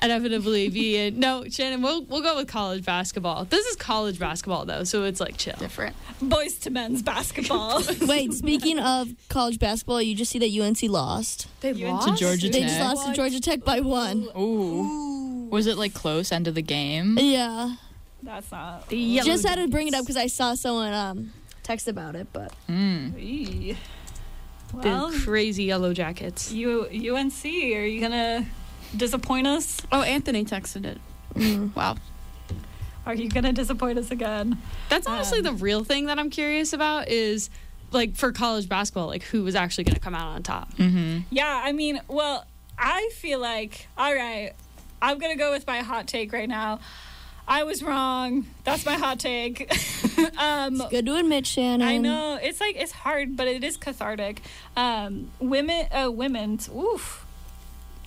[0.00, 1.18] inevitably be in.
[1.18, 3.44] No, Shannon, we'll we'll go with college basketball.
[3.46, 5.56] This is college basketball though, so it's like chill.
[5.58, 5.96] Different.
[6.22, 7.82] Boys to men's basketball.
[8.02, 11.48] Wait, speaking of college basketball, you just see that UNC lost.
[11.60, 12.08] They lost?
[12.08, 12.68] To Georgia They Tech.
[12.68, 14.28] just lost to Georgia Tech by one.
[14.38, 15.48] Ooh.
[15.50, 17.18] Was it like close end of the game?
[17.20, 17.74] Yeah.
[18.22, 18.88] That's not.
[18.88, 21.32] The Just had to bring it up because I saw someone um,
[21.64, 23.76] text about it, but Mm.
[24.74, 24.80] Eee.
[24.82, 26.52] the crazy yellow jackets.
[26.52, 26.82] you
[27.14, 28.46] UNC, are you gonna
[28.96, 29.80] disappoint us?
[29.92, 30.98] Oh, Anthony texted it.
[31.74, 31.96] Wow.
[33.04, 34.58] Are you gonna disappoint us again?
[34.88, 37.50] That's honestly the real thing that I'm curious about is
[37.92, 40.74] like for college basketball, like who was actually going to come out on top.
[40.74, 41.20] Mm-hmm.
[41.30, 42.44] Yeah, I mean, well,
[42.78, 44.52] I feel like all right.
[45.00, 46.80] I'm gonna go with my hot take right now.
[47.48, 48.46] I was wrong.
[48.64, 49.70] That's my hot take.
[50.38, 51.86] um, good to admit, Shannon.
[51.86, 54.42] I know it's like it's hard, but it is cathartic.
[54.76, 57.24] Um, women, uh, women's, oof,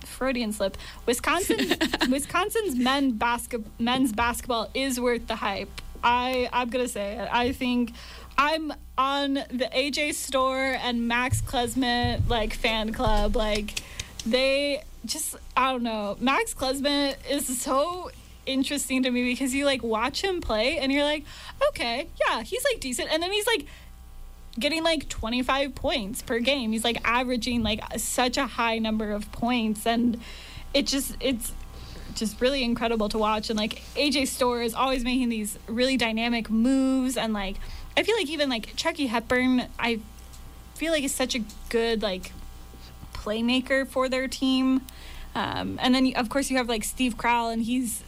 [0.04, 0.76] Freudian slip.
[1.06, 1.76] Wisconsin,
[2.10, 5.70] Wisconsin's men basket men's basketball is worth the hype.
[6.04, 7.28] I I'm gonna say it.
[7.32, 7.92] I think
[8.36, 13.36] I'm on the AJ Storr and Max Klesmit like fan club.
[13.36, 13.82] Like
[14.26, 16.16] they just I don't know.
[16.20, 18.10] Max Klesmit is so
[18.46, 21.24] interesting to me because you like watch him play and you're like,
[21.68, 23.66] okay, yeah, he's like decent, and then he's like
[24.58, 26.72] getting like 25 points per game.
[26.72, 30.20] He's like averaging like such a high number of points and
[30.74, 31.52] it just it's
[32.14, 36.50] just really incredible to watch and like AJ Storr is always making these really dynamic
[36.50, 37.56] moves and like
[37.96, 40.00] I feel like even like Chucky Hepburn I
[40.74, 42.32] feel like is such a good like
[43.12, 44.82] playmaker for their team.
[45.34, 48.02] Um, and then of course you have like Steve Crowl and he's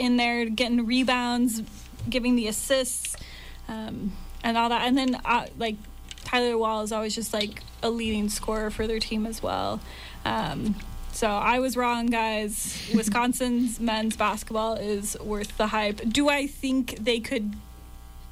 [0.00, 1.62] in there getting rebounds,
[2.08, 3.16] giving the assists,
[3.68, 4.86] um, and all that.
[4.86, 5.76] And then uh, like
[6.24, 9.80] Tyler Wahl is always just like a leading scorer for their team as well.
[10.24, 10.74] Um,
[11.12, 12.80] so I was wrong, guys.
[12.94, 16.00] Wisconsin's men's basketball is worth the hype.
[16.08, 17.54] Do I think they could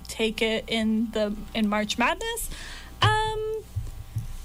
[0.07, 2.51] take it in the in March Madness?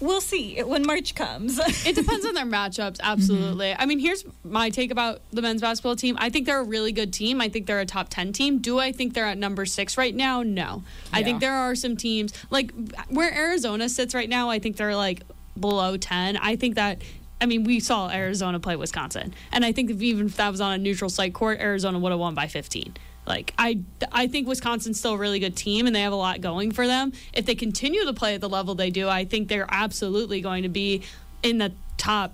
[0.03, 1.57] We'll see when March comes.
[1.87, 3.67] It depends on their matchups, absolutely.
[3.67, 3.81] Mm-hmm.
[3.81, 6.17] I mean, here's my take about the men's basketball team.
[6.19, 7.39] I think they're a really good team.
[7.39, 8.59] I think they're a top 10 team.
[8.59, 10.43] Do I think they're at number six right now?
[10.43, 10.83] No.
[11.13, 12.73] I think there are some teams, like
[13.07, 15.23] where Arizona sits right now, I think they're like
[15.57, 16.35] below 10.
[16.35, 17.01] I think that.
[17.39, 20.61] I mean, we saw Arizona play Wisconsin, and I think if even if that was
[20.61, 22.95] on a neutral site court, Arizona would have won by 15.
[23.25, 23.79] Like I,
[24.11, 26.85] I think Wisconsin's still a really good team, and they have a lot going for
[26.85, 27.13] them.
[27.33, 30.63] If they continue to play at the level they do, I think they're absolutely going
[30.63, 31.03] to be
[31.41, 32.33] in the top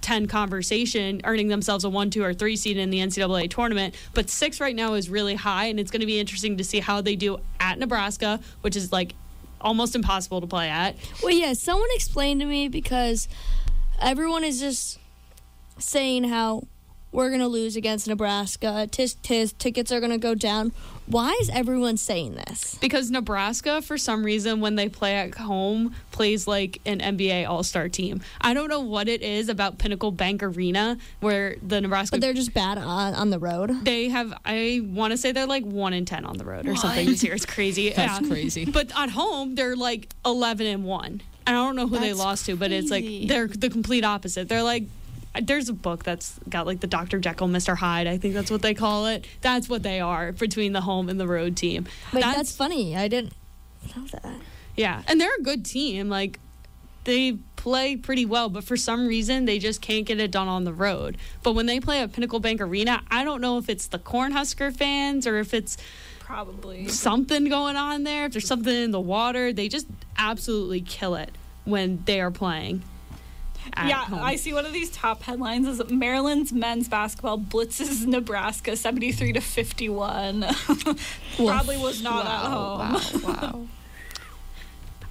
[0.00, 3.94] 10 conversation, earning themselves a one, two, or three seed in the NCAA tournament.
[4.14, 6.80] But six right now is really high, and it's going to be interesting to see
[6.80, 9.14] how they do at Nebraska, which is like
[9.60, 10.96] almost impossible to play at.
[11.22, 13.28] Well, yeah, someone explained to me because
[14.00, 14.98] everyone is just
[15.78, 16.64] saying how
[17.12, 18.88] we're going to lose against Nebraska.
[18.90, 20.72] Tis, tis, tickets are going to go down.
[21.06, 22.76] Why is everyone saying this?
[22.80, 27.64] Because Nebraska, for some reason, when they play at home, plays like an NBA All
[27.64, 28.20] Star team.
[28.40, 32.14] I don't know what it is about Pinnacle Bank Arena where the Nebraska.
[32.14, 33.84] But they're just bad on, on the road.
[33.84, 36.76] they have, I want to say they're like one in 10 on the road or
[36.76, 37.34] something this year.
[37.34, 37.90] It's crazy.
[37.96, 38.28] That's Yeah.
[38.28, 38.64] crazy.
[38.66, 41.22] But at home, they're like 11 and 1.
[41.46, 44.04] And I don't know who they That's lost to, but it's like they're the complete
[44.04, 44.48] opposite.
[44.48, 44.84] They're like
[45.40, 47.18] there's a book that's got like the Dr.
[47.18, 47.76] Jekyll, Mr.
[47.76, 48.06] Hyde.
[48.06, 49.26] I think that's what they call it.
[49.40, 51.86] That's what they are between the home and the road team.
[52.12, 52.96] Wait, that's, funny.
[52.96, 53.32] I didn't
[53.96, 54.34] know that.
[54.76, 56.08] Yeah, and they're a good team.
[56.08, 56.40] Like
[57.04, 60.64] they play pretty well, but for some reason they just can't get it done on
[60.64, 61.16] the road.
[61.42, 64.74] But when they play at Pinnacle Bank Arena, I don't know if it's the Cornhusker
[64.74, 65.76] fans or if it's
[66.18, 66.88] Probably.
[66.88, 68.26] something going on there.
[68.26, 71.30] If there's something in the water, they just absolutely kill it
[71.64, 72.82] when they are playing.
[73.74, 74.20] At Yeah, home.
[74.20, 79.40] I see one of these top headlines is Maryland's men's basketball blitzes Nebraska 73 to
[79.40, 80.46] 51.
[81.36, 82.78] Probably was not at home.
[82.78, 83.66] Wow, wow.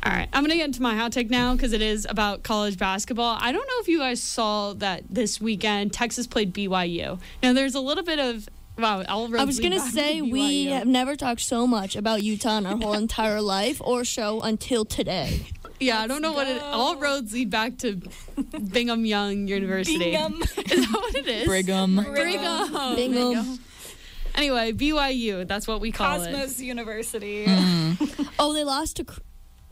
[0.01, 2.77] All right, I'm gonna get into my hot take now because it is about college
[2.77, 3.37] basketball.
[3.41, 7.19] I don't know if you guys saw that this weekend Texas played BYU.
[7.43, 9.03] Now there's a little bit of wow.
[9.09, 12.77] All I was gonna say we have never talked so much about Utah in our
[12.77, 15.41] whole entire life or show until today.
[15.79, 16.61] Yeah, I don't know what it.
[16.61, 18.01] All roads lead back to
[18.71, 19.97] Bingham Young University.
[19.97, 20.41] Bingham.
[20.41, 21.47] Is that what it is?
[21.47, 21.95] Brigham.
[21.95, 22.95] Brigham.
[22.95, 23.59] Bingham.
[24.35, 25.47] Anyway, BYU.
[25.47, 26.31] That's what we call it.
[26.31, 27.45] Cosmos University.
[28.41, 29.19] Oh, they lost to Cr-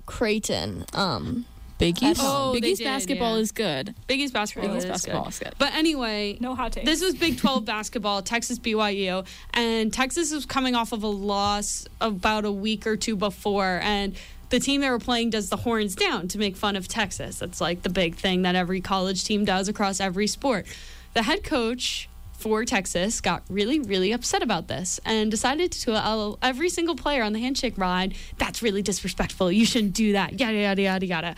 [0.05, 0.83] Creighton.
[0.93, 1.45] Um,
[1.77, 2.19] Big East.
[2.21, 3.41] Oh, Big East did, basketball yeah.
[3.41, 3.95] is good.
[4.07, 4.69] Big East basketball.
[4.69, 5.29] Big East is basketball good.
[5.29, 5.53] is good.
[5.57, 6.85] But anyway, No hot takes.
[6.85, 11.87] This was Big 12 basketball, Texas BYU, and Texas was coming off of a loss
[12.01, 14.15] about a week or two before, and
[14.49, 17.39] the team they were playing does the horns down to make fun of Texas.
[17.39, 20.65] That's like the big thing that every college team does across every sport.
[21.13, 26.37] The head coach for Texas got really, really upset about this and decided to tell
[26.41, 29.51] every single player on the handshake ride, that's really disrespectful.
[29.51, 30.39] You shouldn't do that.
[30.39, 31.35] Yada, yada, yada, yada.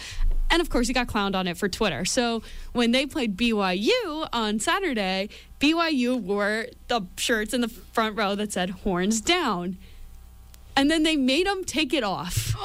[0.51, 2.05] And of course, he got clowned on it for Twitter.
[2.05, 2.41] So
[2.73, 8.51] when they played BYU on Saturday, BYU wore the shirts in the front row that
[8.51, 9.77] said horns down.
[10.79, 12.55] And then they made them take it off.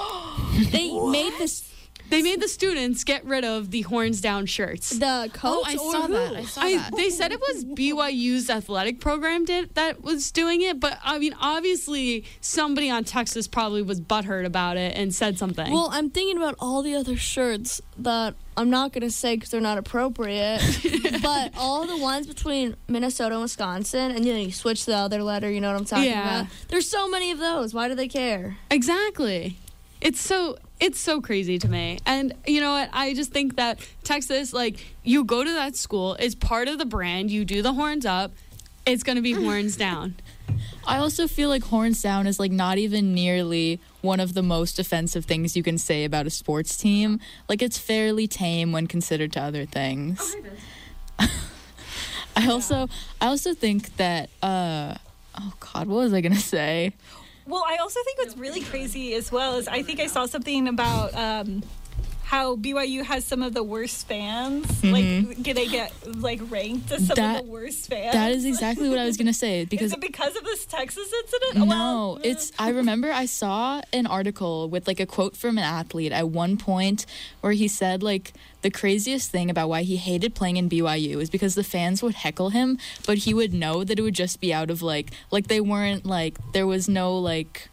[0.70, 1.73] they made this
[2.10, 4.90] They made the students get rid of the horns down shirts.
[4.90, 5.42] the coach.
[5.44, 6.12] Oh, I saw who?
[6.12, 6.36] that.
[6.36, 6.96] I saw I, that.
[6.96, 11.34] they said it was BYU's athletic program did that was doing it, but I mean,
[11.40, 15.72] obviously, somebody on Texas probably was butthurt about it and said something.
[15.72, 19.50] Well, I'm thinking about all the other shirts that I'm not going to say because
[19.50, 20.60] they're not appropriate,
[21.22, 25.50] but all the ones between Minnesota and Wisconsin, and then you switch the other letter,
[25.50, 26.40] you know what I'm talking Yeah.
[26.42, 26.52] about?
[26.68, 27.74] There's so many of those.
[27.74, 28.58] Why do they care?
[28.70, 29.56] Exactly.
[30.00, 31.98] It's so it's so crazy to me.
[32.04, 32.90] And you know what?
[32.92, 36.84] I just think that Texas, like, you go to that school, it's part of the
[36.84, 37.30] brand.
[37.30, 38.32] You do the horns up,
[38.86, 40.16] it's gonna be horns down.
[40.86, 44.78] I also feel like horns down is like not even nearly one of the most
[44.78, 47.20] offensive things you can say about a sports team.
[47.48, 50.36] Like it's fairly tame when considered to other things.
[51.18, 52.88] I also
[53.20, 54.96] I also think that uh
[55.40, 56.92] oh god, what was I gonna say?
[57.46, 60.66] Well, I also think what's really crazy as well is I think I saw something
[60.66, 61.62] about um,
[62.34, 64.66] how BYU has some of the worst fans.
[64.66, 64.92] Mm-hmm.
[64.92, 68.12] Like, get- they get like ranked as some That- of the worst fans.
[68.12, 71.08] That is exactly what I was gonna say because Is it because of this Texas
[71.22, 71.54] incident?
[71.56, 72.50] No, Well, it's.
[72.58, 76.56] I remember I saw an article with like a quote from an athlete at one
[76.56, 77.06] point
[77.40, 81.30] where he said like the craziest thing about why he hated playing in BYU is
[81.30, 84.52] because the fans would heckle him, but he would know that it would just be
[84.52, 87.68] out of like like they weren't like there was no like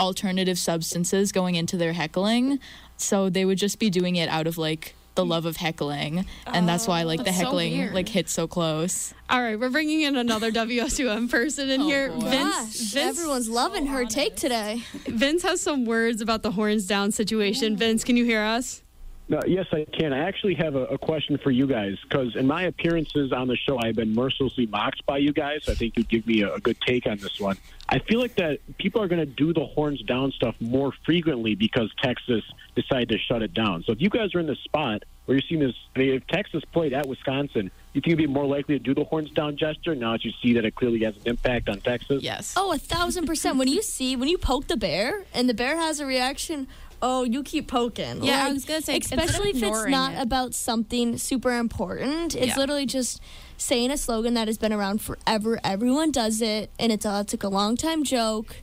[0.00, 2.58] alternative substances going into their heckling,
[2.96, 6.68] so they would just be doing it out of like the love of heckling, and
[6.68, 7.94] that's why like oh, the That's so heckling weird.
[7.94, 9.12] like hits so close.
[9.28, 12.10] All right, we're bringing in another WSUM person in Oh, here.
[12.10, 12.20] boy.
[12.30, 14.82] Vince, Gosh, Vince, everyone's loving her take today.
[15.06, 17.76] Vince has some words about the horns down situation.
[17.76, 18.82] Vince, can you hear us?
[19.30, 20.12] No, yes, I can.
[20.12, 23.56] I actually have a, a question for you guys because in my appearances on the
[23.56, 25.68] show, I've been mercilessly mocked by you guys.
[25.68, 27.56] I think you'd give me a, a good take on this one.
[27.88, 31.54] I feel like that people are going to do the horns down stuff more frequently
[31.54, 32.42] because Texas
[32.74, 33.84] decided to shut it down.
[33.84, 36.26] So if you guys are in the spot where you're seeing this, I mean, if
[36.26, 39.56] Texas played at Wisconsin, you think you'd be more likely to do the horns down
[39.56, 42.20] gesture now that you see that it clearly has an impact on Texas?
[42.24, 42.54] Yes.
[42.56, 43.58] Oh, a thousand percent.
[43.58, 46.66] When you see, when you poke the bear and the bear has a reaction,
[47.02, 48.22] oh, you keep poking.
[48.22, 50.22] Yeah, I was gonna say, especially if it's not it.
[50.22, 52.34] about something super important.
[52.34, 52.56] It's Yeah.
[52.56, 53.20] literally just
[53.56, 55.58] saying a slogan that has been around forever.
[55.64, 58.56] Everyone does it, and it's a, it's like a long time joke.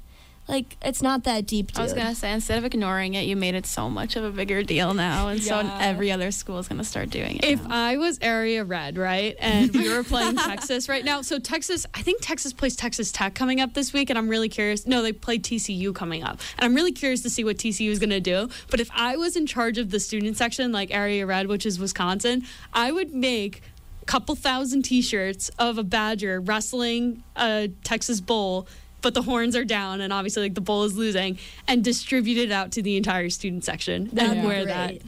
[0.47, 1.67] Like it's not that deep.
[1.67, 1.79] Dude.
[1.79, 4.31] I was gonna say instead of ignoring it, you made it so much of a
[4.31, 7.45] bigger deal now, and so every other school is gonna start doing it.
[7.45, 7.75] If now.
[7.75, 12.01] I was area red, right, and we were playing Texas right now, so Texas, I
[12.01, 14.87] think Texas plays Texas Tech coming up this week, and I'm really curious.
[14.87, 17.99] No, they play TCU coming up, and I'm really curious to see what TCU is
[17.99, 18.49] going to do.
[18.69, 21.79] But if I was in charge of the student section, like area red, which is
[21.79, 23.61] Wisconsin, I would make
[24.01, 28.67] a couple thousand T-shirts of a Badger wrestling a Texas Bowl.
[29.01, 32.51] But the horns are down, and obviously, like the bowl is losing, and distribute it
[32.51, 34.87] out to the entire student section That'd and be wear that.
[34.89, 35.03] great.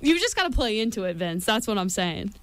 [0.00, 1.44] You just got to play into it, Vince.
[1.44, 2.34] That's what I'm saying.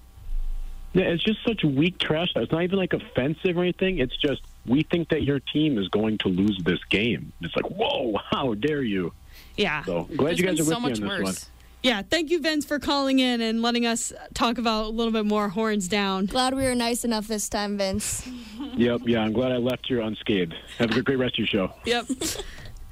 [0.94, 2.28] Yeah, it's just such weak trash.
[2.36, 3.98] It's not even like offensive or anything.
[3.98, 7.32] It's just we think that your team is going to lose this game.
[7.40, 9.12] It's like, whoa, how dare you?
[9.56, 9.84] Yeah.
[9.84, 11.24] So glad you guys are There's with been me on much this worse.
[11.24, 11.34] one.
[11.82, 12.02] Yeah.
[12.02, 15.48] Thank you, Vince, for calling in and letting us talk about a little bit more
[15.48, 16.26] horns down.
[16.26, 18.28] Glad we were nice enough this time, Vince.
[18.76, 20.54] Yep, yeah, I'm glad I left you unscathed.
[20.78, 21.74] Have a great rest of your show.
[21.84, 22.06] Yep.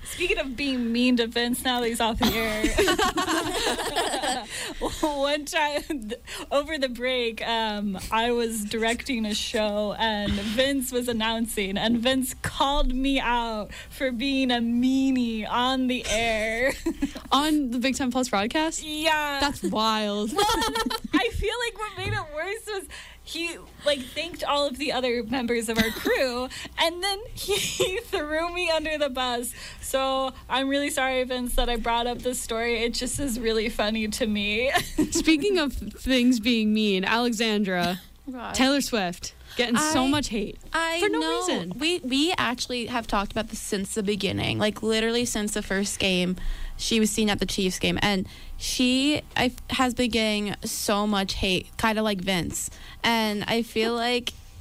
[0.04, 2.64] Speaking of being mean to Vince, now that he's off the air.
[5.00, 5.82] One time
[6.50, 12.34] over the break, um, I was directing a show and Vince was announcing, and Vince
[12.42, 16.72] called me out for being a meanie on the air.
[17.32, 18.82] On the Big Ten Plus broadcast?
[18.82, 19.38] yeah.
[19.40, 20.30] That's wild.
[20.34, 22.88] I feel like what made it worse was
[23.30, 28.52] he like thanked all of the other members of our crew and then he threw
[28.52, 29.52] me under the bus.
[29.80, 32.82] So I'm really sorry, Vince, that I brought up this story.
[32.82, 34.70] It just is really funny to me.
[35.10, 38.56] Speaking of things being mean, Alexandra, Gosh.
[38.56, 40.58] Taylor Swift getting so much hate.
[40.72, 41.40] I For no know.
[41.40, 41.72] reason.
[41.78, 45.98] We we actually have talked about this since the beginning, like literally since the first
[45.98, 46.36] game.
[46.76, 48.26] She was seen at the Chiefs game, and
[48.60, 52.70] she I, has been getting so much hate, kind of like Vince.
[53.02, 54.34] And I feel like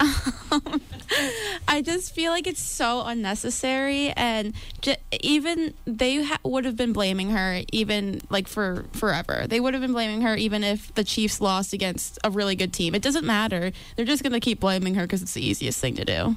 [1.68, 6.94] I just feel like it's so unnecessary, and j- even they ha- would have been
[6.94, 9.44] blaming her even like for forever.
[9.46, 12.72] They would have been blaming her even if the Chiefs lost against a really good
[12.72, 12.94] team.
[12.94, 13.72] It doesn't matter.
[13.96, 16.36] They're just gonna keep blaming her because it's the easiest thing to do.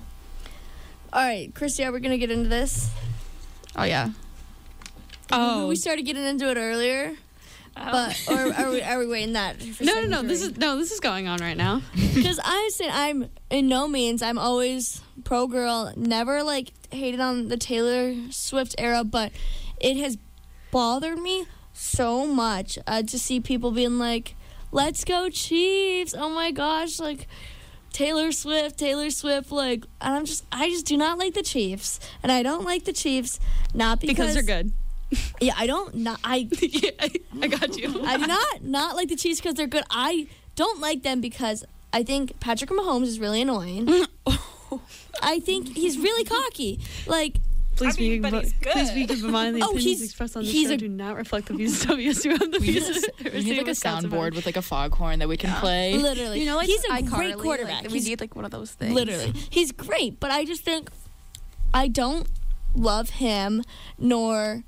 [1.14, 2.90] All right, Christy, are we gonna get into this?
[3.78, 4.10] Oh yeah.
[5.32, 5.68] Oh.
[5.68, 7.14] we started getting into it earlier,
[7.76, 9.56] but or are we are we waiting that?
[9.82, 10.22] No, no, no.
[10.24, 10.78] This is no.
[10.78, 11.82] This is going on right now.
[12.14, 15.92] Because I said I'm in no means I'm always pro girl.
[15.96, 19.32] Never like hated on the Taylor Swift era, but
[19.80, 20.18] it has
[20.72, 24.36] bothered me so much uh, to see people being like,
[24.72, 27.28] "Let's go Chiefs!" Oh my gosh, like.
[27.92, 32.00] Taylor Swift, Taylor Swift, like, and I'm just, I just do not like the Chiefs,
[32.24, 33.40] and I don't like the Chiefs,
[33.76, 34.72] not because, Because they're good.
[35.42, 37.10] Yeah, I don't, not, I, yeah, I,
[37.42, 38.02] I got you.
[38.06, 39.84] I do not not like the Chiefs because they're good.
[39.90, 43.90] I don't like them because I think Patrick Mahomes is really annoying.
[45.22, 46.80] I think he's really cocky.
[47.06, 47.38] Like,
[47.76, 48.96] Please I mean, be, but but he's please good.
[49.08, 51.16] be keep in mind the Oh, opinions he's- expressed on this show a- do not
[51.16, 52.38] reflect the views of WSUM.
[52.40, 55.28] The We need, views a, we need like a soundboard with like a foghorn that
[55.28, 55.96] we can play.
[55.98, 57.84] literally, You know, like he's a iCarly, great like, quarterback.
[57.88, 58.94] we He's need like one of those things.
[58.94, 60.20] literally, he's great.
[60.20, 60.92] But I just think
[61.74, 62.28] I don't
[62.76, 63.64] love him
[63.98, 64.64] nor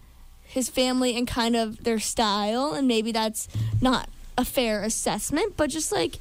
[0.55, 3.49] his family and kind of their style, and maybe that's
[3.81, 5.55] not a fair assessment.
[5.57, 6.17] But just like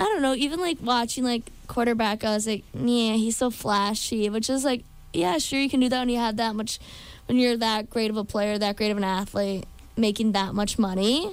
[0.00, 4.30] I don't know, even like watching like quarterback, I was like, yeah, he's so flashy,
[4.30, 6.80] which is like, yeah, sure, you can do that when you have that much,
[7.26, 9.66] when you're that great of a player, that great of an athlete,
[9.98, 11.30] making that much money.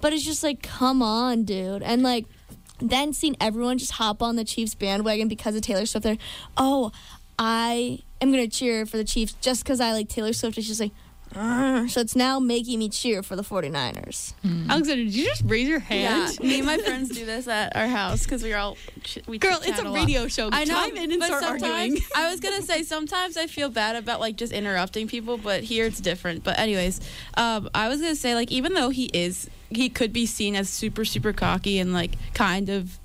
[0.00, 1.82] But it's just like, come on, dude.
[1.82, 2.24] And like,
[2.80, 6.04] then seeing everyone just hop on the Chiefs bandwagon because of Taylor Swift.
[6.04, 6.16] They're,
[6.56, 6.92] oh,
[7.38, 10.56] I am going to cheer for the Chiefs just because I like Taylor Swift.
[10.56, 10.92] It's just like.
[11.34, 14.32] So it's now making me cheer for the 49ers.
[14.68, 16.40] Alexander, did you just raise your Yeah, hand?
[16.40, 19.54] me and my friends do this at our house because we're all ch- we Girl,
[19.58, 19.94] chit-chat it's a lot.
[19.94, 20.48] radio show.
[20.52, 22.02] I know, Chime in and but start sometimes arguing.
[22.16, 25.86] I was gonna say sometimes I feel bad about like just interrupting people, but here
[25.86, 26.44] it's different.
[26.44, 27.00] But anyways,
[27.36, 30.68] um, I was gonna say like even though he is, he could be seen as
[30.68, 32.98] super super cocky and like kind of.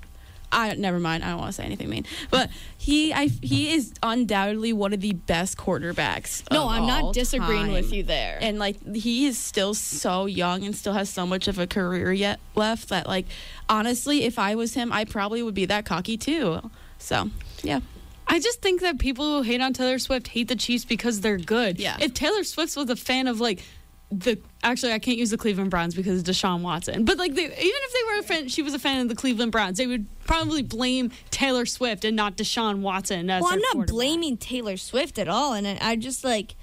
[0.52, 1.24] I never mind.
[1.24, 5.00] I don't want to say anything mean, but he, I, he is undoubtedly one of
[5.00, 6.48] the best quarterbacks.
[6.50, 8.38] No, of I'm all not disagreeing with you there.
[8.40, 12.12] And like he is still so young and still has so much of a career
[12.12, 13.26] yet left that like
[13.68, 16.70] honestly, if I was him, I probably would be that cocky too.
[16.98, 17.30] So
[17.62, 17.80] yeah.
[18.26, 21.36] I just think that people who hate on Taylor Swift hate the Chiefs because they're
[21.36, 21.78] good.
[21.78, 21.96] Yeah.
[22.00, 23.62] If Taylor Swift was a fan of like
[24.20, 27.04] the actually I can't use the Cleveland Browns because of Deshaun Watson.
[27.04, 29.14] But like they, even if they were a fan she was a fan of the
[29.14, 33.60] Cleveland Browns, they would probably blame Taylor Swift and not Deshaun Watson as well, I'm
[33.74, 36.56] not blaming Taylor Swift at all, and I, I just like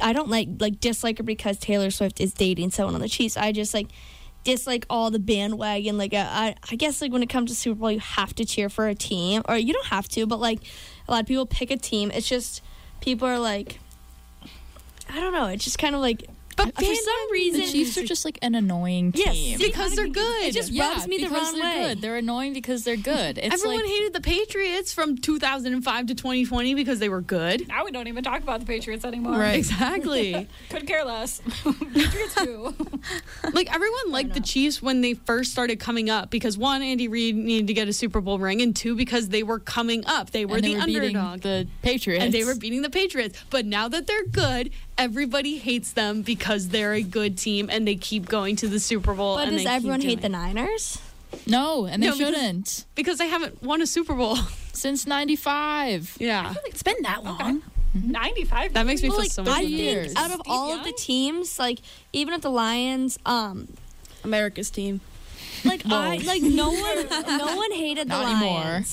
[0.00, 3.36] I don't like like dislike her because Taylor Swift is dating someone on the Chiefs.
[3.36, 3.88] I just like
[4.44, 5.98] dislike all the bandwagon.
[5.98, 8.44] Like uh, I, I guess like when it comes to Super Bowl, you have to
[8.44, 10.60] cheer for a team, or you don't have to, but like
[11.06, 12.10] a lot of people pick a team.
[12.12, 12.62] It's just
[13.00, 13.80] people are like,
[15.08, 15.46] I don't know.
[15.46, 16.24] It's just kind of like,
[16.56, 19.24] but uh, for some reason, The Chiefs are just like an annoying team.
[19.32, 20.42] Yes, because they're good.
[20.46, 21.88] It just yeah, rubs me the because wrong they're way.
[21.94, 22.00] good.
[22.02, 23.38] They're annoying because they're good.
[23.38, 27.68] It's Everyone like, hated the Patriots from 2005 to 2020 because they were good.
[27.68, 29.38] now we don't even talk about the Patriots anymore.
[29.38, 29.58] Right.
[29.68, 30.48] Exactly.
[30.70, 31.40] Could care less.
[31.94, 32.74] Patriots too.
[33.52, 37.36] like everyone liked the Chiefs when they first started coming up because one, Andy Reid
[37.36, 40.30] needed to get a Super Bowl ring, and two, because they were coming up.
[40.32, 41.40] They were and they the were underdog.
[41.42, 42.24] the Patriots.
[42.24, 43.38] and they were beating the Patriots.
[43.50, 47.94] But now that they're good, everybody hates them because they're a good team and they
[47.96, 49.36] keep going to the Super Bowl.
[49.36, 50.28] but and does everyone hate the.
[50.28, 50.98] Niners?
[51.46, 52.84] No, and they No, shouldn't.
[52.94, 54.36] because they haven't won a Super Bowl.
[54.72, 56.16] Since 95.
[56.20, 56.54] Yeah.
[56.66, 57.62] It's been that long.
[57.94, 58.74] 95.
[58.74, 60.14] That makes me Well, feel like so I much think years.
[60.16, 61.78] out of all of the teams, like
[62.12, 63.68] even if the Lions, um,
[64.24, 65.00] America's team.
[65.64, 67.06] like I like no one,
[67.38, 68.84] no one hated the Not anymore.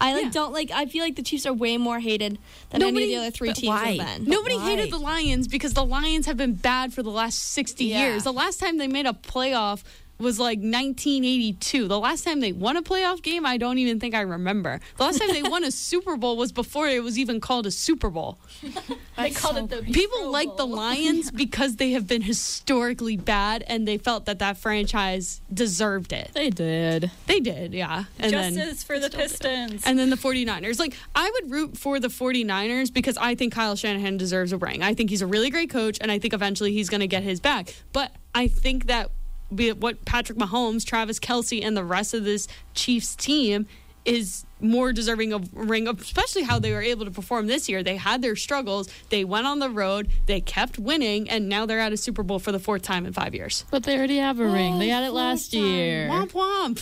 [0.00, 0.12] Lions.
[0.12, 0.30] I like Yeah.
[0.30, 0.70] don't like.
[0.70, 2.38] I feel like the Chiefs are way more hated
[2.70, 3.96] than any of the other three teams why?
[3.96, 4.28] have been.
[4.30, 4.64] Nobody Why?
[4.70, 8.00] hated the Lions because the Lions have been bad for the last 60 Yeah.
[8.08, 8.24] years.
[8.24, 9.82] The last time they made a playoff
[10.20, 11.88] was like 1982.
[11.88, 14.80] The last time they won a playoff game, I don't even think I remember.
[14.96, 17.70] The last time they won a Super Bowl was before it was even called a
[17.70, 18.38] Super Bowl.
[19.16, 20.70] they called it the People like the.
[20.70, 26.30] Lions because they have been historically bad and they felt that that franchise deserved it.
[26.32, 27.10] They did.
[27.26, 28.04] They did, yeah.
[28.18, 29.82] And then Justice for the Pistons.
[29.84, 30.78] and then the 49ers.
[30.78, 34.82] Like, I would root for the 49ers because I think Kyle Shanahan deserves a ring.
[34.82, 37.22] I think he's a really great coach, and I think eventually he's going to get
[37.24, 37.74] his back.
[37.92, 39.10] But I think that
[39.50, 43.66] what Patrick Mahomes, Travis Kelce, and the rest of this Chiefs team
[44.04, 47.82] is more deserving of a ring, especially how they were able to perform this year.
[47.82, 51.80] They had their struggles, they went on the road, they kept winning, and now they're
[51.80, 53.64] at a Super Bowl for the fourth time in five years.
[53.70, 54.78] But they already have a ring.
[54.78, 56.08] They had it last year.
[56.08, 56.78] Womp womp.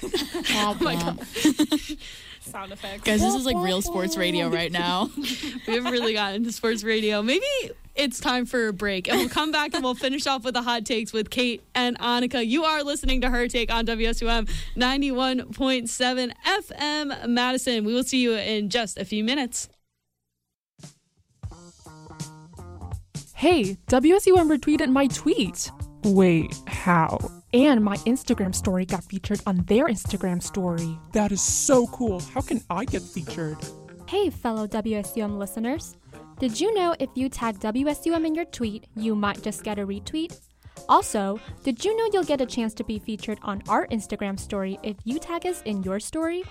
[0.00, 1.98] Womp oh womp.
[2.40, 3.02] Sound effects.
[3.02, 5.10] Guys, this is like real sports radio right now.
[5.16, 7.20] we haven't really gotten into sports radio.
[7.22, 7.44] Maybe
[7.96, 9.08] it's time for a break.
[9.08, 11.98] And we'll come back and we'll finish off with the hot takes with Kate and
[11.98, 12.46] Annika.
[12.46, 17.84] You are listening to her take on WSUM 91.7 FM Madison.
[17.84, 19.68] We will see you in just a few minutes.
[23.34, 25.70] Hey, WSUM retweeted my tweet.
[26.04, 27.18] Wait, how?
[27.52, 30.98] And my Instagram story got featured on their Instagram story.
[31.12, 32.20] That is so cool.
[32.20, 33.58] How can I get featured?
[34.08, 35.96] Hey, fellow WSUM listeners.
[36.38, 39.86] Did you know if you tag WSUM in your tweet, you might just get a
[39.86, 40.38] retweet?
[40.86, 44.78] Also, did you know you'll get a chance to be featured on our Instagram story
[44.82, 46.44] if you tag us in your story?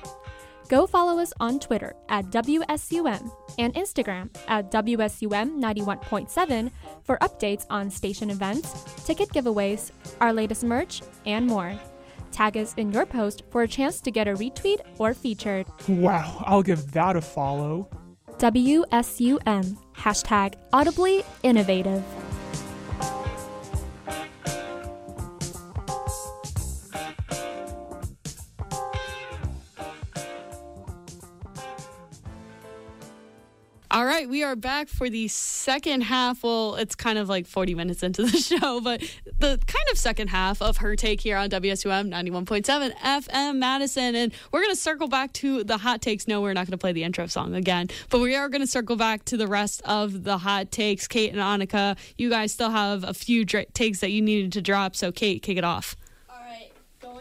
[0.69, 6.71] Go follow us on Twitter at WSUM and Instagram at WSUM 91.7
[7.03, 11.79] for updates on station events, ticket giveaways, our latest merch, and more.
[12.31, 15.67] Tag us in your post for a chance to get a retweet or featured.
[15.87, 17.87] Wow, I'll give that a follow.
[18.45, 19.75] WSUM.
[19.95, 22.03] Hashtag audibly innovative.
[34.45, 36.43] Are back for the second half.
[36.43, 39.01] Well, it's kind of like 40 minutes into the show, but
[39.39, 44.15] the kind of second half of her take here on WSUM 91.7 FM Madison.
[44.15, 46.27] And we're going to circle back to the hot takes.
[46.27, 48.67] No, we're not going to play the intro song again, but we are going to
[48.67, 51.07] circle back to the rest of the hot takes.
[51.07, 54.61] Kate and Annika, you guys still have a few dra- takes that you needed to
[54.61, 54.95] drop.
[54.95, 55.95] So, Kate, kick it off.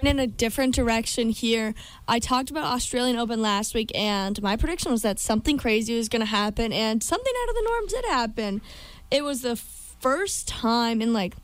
[0.03, 1.75] In a different direction here.
[2.07, 6.09] I talked about Australian Open last week, and my prediction was that something crazy was
[6.09, 8.63] going to happen, and something out of the norm did happen.
[9.11, 11.35] It was the first time in like,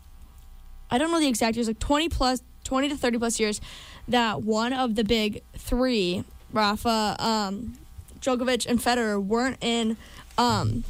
[0.91, 3.61] I don't know the exact years, like 20 plus, 20 to 30 plus years,
[4.09, 7.79] that one of the big three, Rafa, um,
[8.21, 9.97] Djokovic, and Federer, weren't in
[10.37, 10.85] um,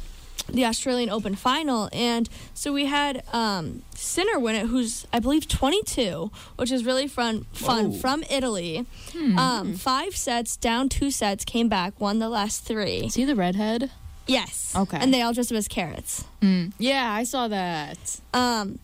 [0.51, 1.89] the Australian Open final.
[1.93, 7.07] And so we had um, Sinner win it, who's, I believe, 22, which is really
[7.07, 7.97] fun, fun Whoa.
[7.97, 8.85] from Italy.
[9.13, 9.37] Hmm.
[9.37, 13.09] Um, five sets, down two sets, came back, won the last three.
[13.09, 13.91] See the redhead?
[14.27, 14.73] Yes.
[14.75, 14.97] Okay.
[14.99, 16.23] And they all dressed up as carrots.
[16.41, 16.73] Mm.
[16.77, 18.19] Yeah, I saw that.
[18.33, 18.79] Um,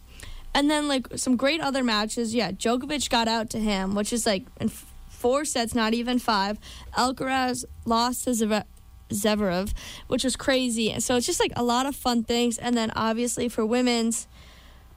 [0.54, 2.34] and then like some great other matches.
[2.34, 6.20] Yeah, Djokovic got out to him, which is like in f- four sets, not even
[6.20, 6.58] five.
[6.98, 8.64] Alcaraz lost to Zverev,
[9.10, 9.74] Zverev,
[10.08, 10.92] which was crazy.
[10.92, 12.58] And so it's just like a lot of fun things.
[12.58, 14.28] And then obviously for women's,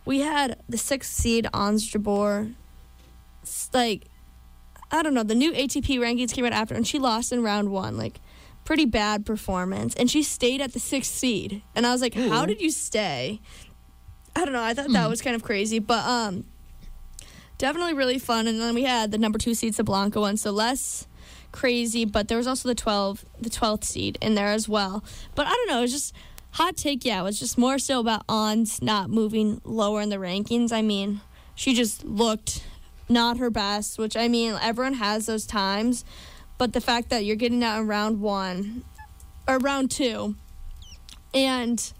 [0.04, 2.54] we had the sixth seed Ons Jabeur.
[3.42, 4.06] S- Like,
[4.90, 5.22] I don't know.
[5.22, 7.96] The new ATP rankings came out after, and she lost in round one.
[7.96, 8.20] Like,
[8.64, 9.94] pretty bad performance.
[9.94, 11.62] And she stayed at the sixth seed.
[11.76, 13.40] And I was like, how did you stay?
[14.34, 14.62] I don't know.
[14.62, 16.44] I thought that was kind of crazy, but um,
[17.58, 18.46] definitely really fun.
[18.46, 21.06] And then we had the number two seed Sabalenka one, so less
[21.52, 22.04] crazy.
[22.04, 25.04] But there was also the twelve, the twelfth seed in there as well.
[25.34, 25.78] But I don't know.
[25.78, 26.14] It was just
[26.52, 27.04] hot take.
[27.04, 30.72] Yeah, it was just more so about Ons not moving lower in the rankings.
[30.72, 31.20] I mean,
[31.54, 32.64] she just looked
[33.08, 36.04] not her best, which I mean, everyone has those times.
[36.58, 38.84] But the fact that you're getting out in round one
[39.48, 40.36] or round two,
[41.32, 41.92] and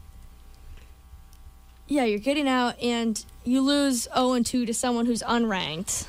[1.88, 6.07] yeah, you're getting out and you lose 0 and 2 to someone who's unranked.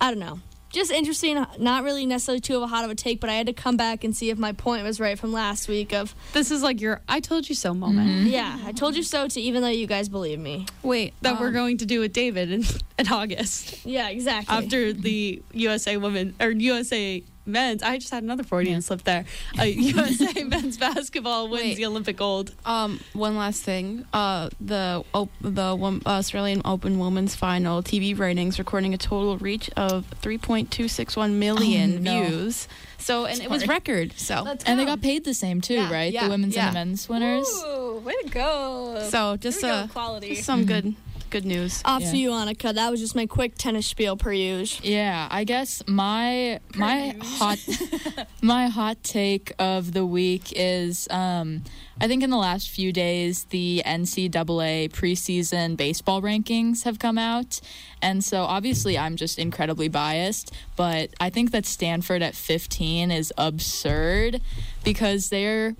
[0.00, 0.40] I don't know.
[0.72, 1.44] Just interesting.
[1.58, 3.76] Not really necessarily too of a hot of a take, but I had to come
[3.76, 5.92] back and see if my point was right from last week.
[5.92, 8.26] Of This is like your I told you so moment.
[8.28, 9.28] yeah, I told you so.
[9.28, 10.66] To even though you guys believe me.
[10.82, 12.64] Wait, That we're um, going to do with David in,
[12.98, 14.54] in August Yeah, exactly.
[14.56, 17.82] after the USA women or USA men's.
[17.82, 19.24] I just had another Freudian slip there.
[19.58, 21.76] Uh, USA men's basketball wins Wait.
[21.76, 22.52] the Olympic gold.
[22.64, 24.04] Um, one last thing.
[24.12, 29.70] Uh, the op- the wom- Australian Open Women's Final TV ratings recording a total reach
[29.76, 32.24] of 3.261 million Oh, no.
[32.28, 32.68] views.
[32.98, 34.12] So, and it was record.
[34.16, 36.12] So, And they got paid the same too, Yeah, right?
[36.12, 36.66] yeah, the women's yeah.
[36.68, 37.48] and the men's winners.
[37.66, 39.06] Ooh, way to go.
[39.10, 40.28] so just Here we go, uh, quality.
[40.30, 40.94] just some good
[41.32, 41.82] good news.
[41.84, 42.10] Off Yeah.
[42.12, 42.72] to you, Annika.
[42.74, 44.86] That was just my quick tennis spiel per usual.
[44.86, 47.58] Yeah, I guess my my hot
[48.42, 51.64] my hot take of the week is um,
[52.00, 57.60] I think in the last few days the NCAA preseason baseball rankings have come out,
[58.02, 63.32] and so obviously I'm just incredibly biased, but I think that Stanford at 15 is
[63.38, 64.40] absurd
[64.84, 65.74] because they're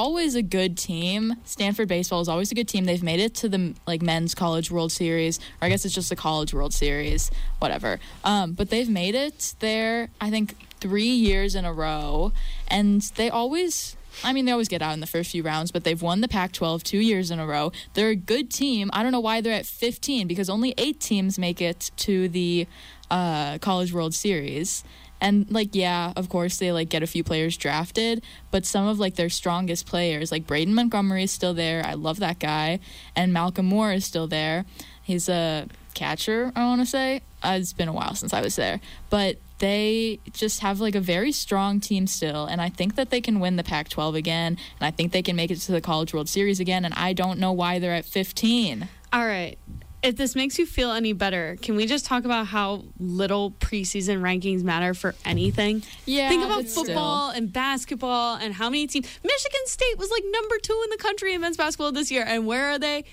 [0.00, 1.34] always a good team.
[1.44, 2.86] Stanford baseball is always a good team.
[2.86, 6.08] They've made it to the like men's college World Series, or I guess it's just
[6.08, 8.00] the college World Series, whatever.
[8.24, 10.08] Um, but they've made it there.
[10.18, 12.32] I think three years in a row,
[12.66, 13.94] and they always.
[14.24, 16.26] I mean, they always get out in the first few rounds, but they've won the
[16.28, 17.70] Pac 12 two years in a row.
[17.94, 18.90] They're a good team.
[18.92, 22.66] I don't know why they're at 15 because only eight teams make it to the
[23.10, 24.82] uh, College World Series.
[25.20, 28.98] And like, yeah, of course they like get a few players drafted, but some of
[28.98, 31.82] like their strongest players, like Braden Montgomery is still there.
[31.84, 32.80] I love that guy,
[33.14, 34.64] and Malcolm Moore is still there.
[35.02, 37.22] He's a catcher, I want to say.
[37.42, 41.00] Uh, it's been a while since I was there, but they just have like a
[41.00, 44.86] very strong team still, and I think that they can win the Pac-12 again, and
[44.86, 46.84] I think they can make it to the College World Series again.
[46.84, 48.88] And I don't know why they're at 15.
[49.12, 49.58] All right.
[50.02, 54.20] If this makes you feel any better, can we just talk about how little preseason
[54.22, 55.82] rankings matter for anything?
[56.06, 56.84] Yeah, Think about but still.
[56.86, 59.06] football and basketball and how many teams.
[59.22, 62.24] Michigan State was like number two in the country in men's basketball this year.
[62.26, 63.04] And where are they?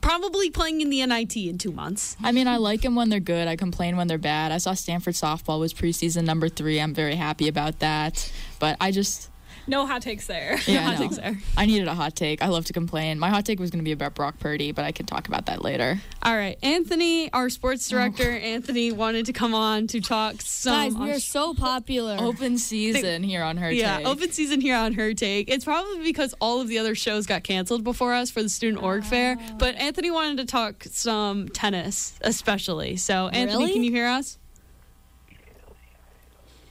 [0.00, 2.16] Probably playing in the NIT in two months.
[2.22, 3.48] I mean, I like them when they're good.
[3.48, 4.52] I complain when they're bad.
[4.52, 6.80] I saw Stanford softball was preseason number three.
[6.80, 8.32] I'm very happy about that.
[8.60, 9.28] But I just,
[9.66, 10.58] No hot takes there.
[10.66, 11.06] yeah, hot no.
[11.06, 11.38] takes there.
[11.56, 12.42] I needed a hot take.
[12.42, 13.18] I love to complain.
[13.18, 15.46] My hot take was going to be about Brock Purdy, but I can talk about
[15.46, 16.00] that later.
[16.22, 16.58] All right.
[16.62, 17.96] Anthony, our sports oh.
[17.96, 20.72] director, Anthony wanted to come on to talk some.
[20.72, 22.16] Guys, we are so popular.
[22.18, 24.06] Open season here on her yeah, take.
[24.06, 25.48] open season here on her take.
[25.48, 28.82] It's probably because all of the other shows got canceled before us for the student
[28.82, 29.36] org fair.
[29.38, 29.54] Oh.
[29.58, 32.96] But Anthony wanted to talk some tennis, especially.
[32.96, 33.72] So, Anthony, Really?
[33.72, 34.38] can you hear us?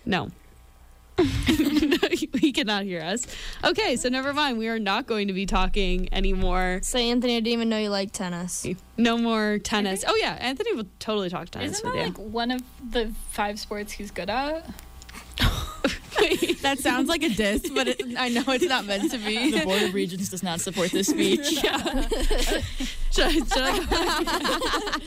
[0.06, 0.32] No.
[2.40, 3.26] he cannot hear us.
[3.64, 4.58] Okay, so never mind.
[4.58, 6.80] We are not going to be talking anymore.
[6.84, 8.66] Say, Anthony, I didn't even know you like tennis.
[8.98, 10.04] No more tennis.
[10.08, 12.06] Oh yeah, Anthony will totally talk tennis Isn't with that you.
[12.08, 14.66] like one of the five sports he's good at?
[16.62, 19.52] That sounds like a diss, but it, I know it's not meant to be.
[19.52, 21.46] the Board of Regents does not support this speech.
[23.12, 25.00] should should I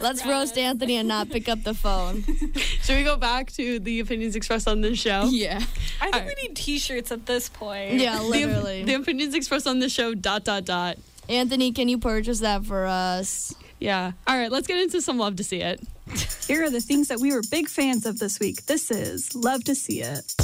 [0.00, 2.22] Let's roast Anthony and not pick up the phone.
[2.82, 5.24] Should we go back to the opinions expressed on this show?
[5.26, 5.56] yeah.
[6.00, 6.36] I think Alright.
[6.36, 7.94] we need T-shirts at this point.
[7.94, 8.84] Yeah, The, literally.
[8.84, 10.14] the opinions expressed on this show.
[10.14, 10.96] Dot dot dot.
[11.28, 13.54] Anthony, can you purchase that for us?
[13.80, 14.12] Yeah.
[14.26, 14.50] All right.
[14.50, 15.80] Let's get into some love to see it.
[16.46, 18.66] Here are the things that we were big fans of this week.
[18.66, 20.34] This is Love to See It.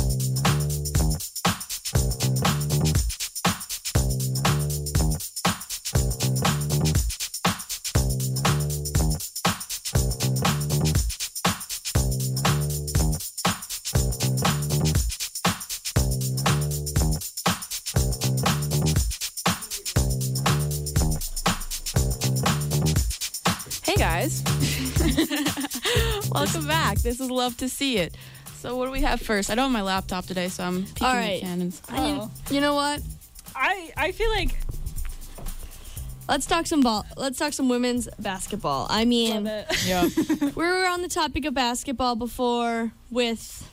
[27.03, 28.17] This is Love to See It.
[28.57, 29.51] So what do we have first?
[29.51, 31.41] I don't have my laptop today, so I'm peeking All the right.
[31.41, 31.83] cannons.
[31.91, 32.31] Oh.
[32.49, 33.03] You know what?
[33.57, 34.57] I I feel like
[36.29, 37.05] Let's talk some ball.
[37.17, 38.87] Let's talk some women's basketball.
[38.89, 39.87] I mean, love it.
[39.87, 40.09] Yeah.
[40.55, 43.69] we were on the topic of basketball before with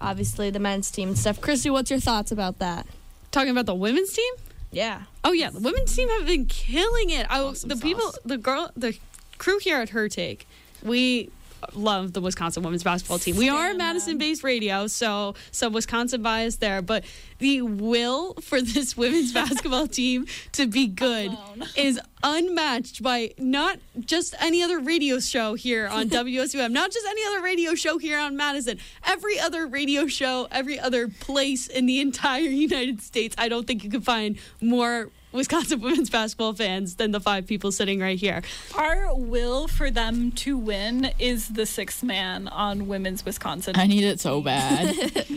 [0.00, 1.40] obviously the men's team and stuff.
[1.40, 2.86] Christy, what's your thoughts about that?
[3.32, 4.32] Talking about the women's team.
[4.70, 5.02] Yeah.
[5.24, 7.26] Oh yeah, the women's team have been killing it.
[7.28, 8.96] I, Awesome the people, the girl, the
[9.38, 10.46] crew here at Her Take,
[10.82, 11.30] we
[11.74, 13.36] love the Wisconsin women's basketball team.
[13.36, 17.04] We are a Madison-based radio, so some Wisconsin bias there, but
[17.38, 21.64] the will for this women's basketball team to be good Alone.
[21.76, 27.22] is unmatched by not just any other radio show here on WSUM, not just any
[27.26, 28.78] other radio show here on Madison.
[29.06, 33.84] Every other radio show, every other place in the entire United States, I don't think
[33.84, 38.42] you can find more Wisconsin women's basketball fans than the five people sitting right here.
[38.74, 43.74] Our will for them to win is the sixth man on women's Wisconsin.
[43.76, 44.96] I need it so bad.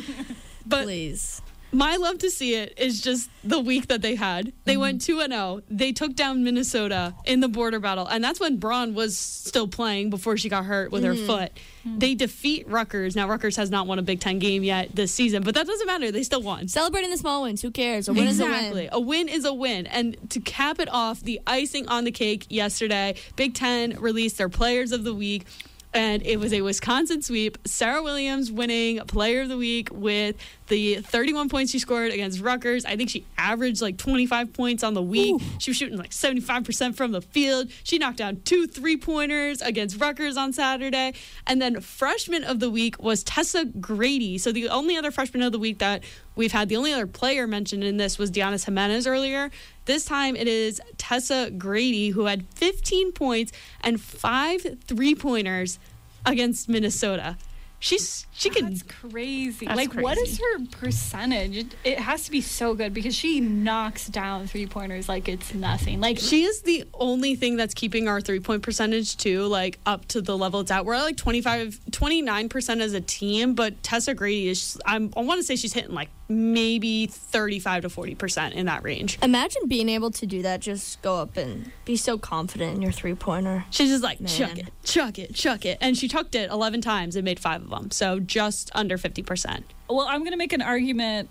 [0.66, 1.42] But Please.
[1.72, 4.52] My love to see it is just the week that they had.
[4.66, 4.82] They Mm-hmm.
[4.82, 5.62] went 2 and 0.
[5.70, 8.06] They took down Minnesota in the border battle.
[8.08, 11.26] And that's when Braun was still playing before she got hurt with her Mm-hmm.
[11.28, 11.52] foot.
[11.84, 13.16] They defeat Rutgers.
[13.16, 15.88] Now, Rutgers has not won a Big Ten game yet this season, but that doesn't
[15.88, 16.12] matter.
[16.12, 16.68] They still won.
[16.68, 17.62] Celebrating the small wins.
[17.64, 18.08] Who cares?
[18.08, 18.84] A win exactly.
[18.86, 19.88] is A win is a win.
[19.88, 24.50] And to cap it off, the icing on the cake yesterday, Big Ten released their
[24.50, 25.46] players of the week.
[25.94, 27.62] And it was a Wisconsin sweep.
[27.64, 30.38] Serah Williams winning player of the week with
[30.68, 32.86] the 31 points she scored against Rutgers.
[32.86, 35.42] I think she averaged like 25 points on the week.
[35.60, 37.70] She was shooting like 75% from the field.
[37.84, 41.14] She knocked down two three pointers against Rutgers on Saturday.
[41.46, 44.38] And then freshman of the week was Tessa Grady.
[44.38, 47.48] So the only other freshman of the week that we've had, the only other player
[47.48, 49.52] mentioned in this was D'Yanis Jimenez earlier.
[49.92, 55.80] This time it is Tessa Grady who had 15 points and five three pointers
[56.26, 57.38] against Minnesota.
[57.78, 59.68] She's she can That's crazy.
[59.68, 61.58] That's like, what is her percentage?
[61.58, 65.54] It, it has to be so good because she knocks down three pointers like it's
[65.54, 66.02] nothing.
[66.02, 70.08] Like, She is the only thing that's keeping our three point percentage too, like up
[70.08, 70.86] to the level it's at.
[70.86, 75.40] We're at like 25, 29% as a team, but Tessa Grady is, I'm, I want
[75.40, 79.20] to say she's hitting like maybe 35 to 40% in that range.
[79.22, 80.62] Imagine being able to do that.
[80.62, 83.66] Just go up and be so confident in your three pointer.
[83.70, 85.78] She's just like, chuck it, chuck it, chuck it.
[85.82, 87.92] And she tucked it 11 times and made five of them.
[87.92, 89.64] So just under 50%.
[89.90, 91.28] well, I'm going to make an argument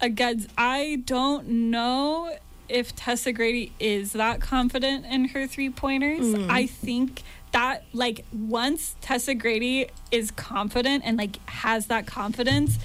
[0.00, 0.48] against.
[0.56, 2.34] I don't know
[2.68, 6.26] if Tessa Grady is that confident in her three pointers.
[6.26, 6.50] Mm.
[6.50, 12.78] I think that, like, once Tessa Grady is confident and, like, has that confidence,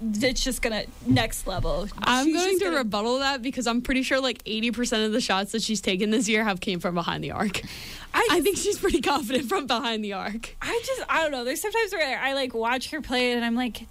[0.00, 1.88] it's just gonna next level.
[1.98, 5.52] I'm going to gonna- rebuttal that because I'm pretty sure like 80% of the shots
[5.52, 7.62] that she's taken this year have came from behind the arc.
[8.14, 10.56] I, I think she's pretty confident from behind the arc.
[10.62, 11.44] I just I don't know.
[11.44, 13.86] There's sometimes where I, I like watch her play and I'm like,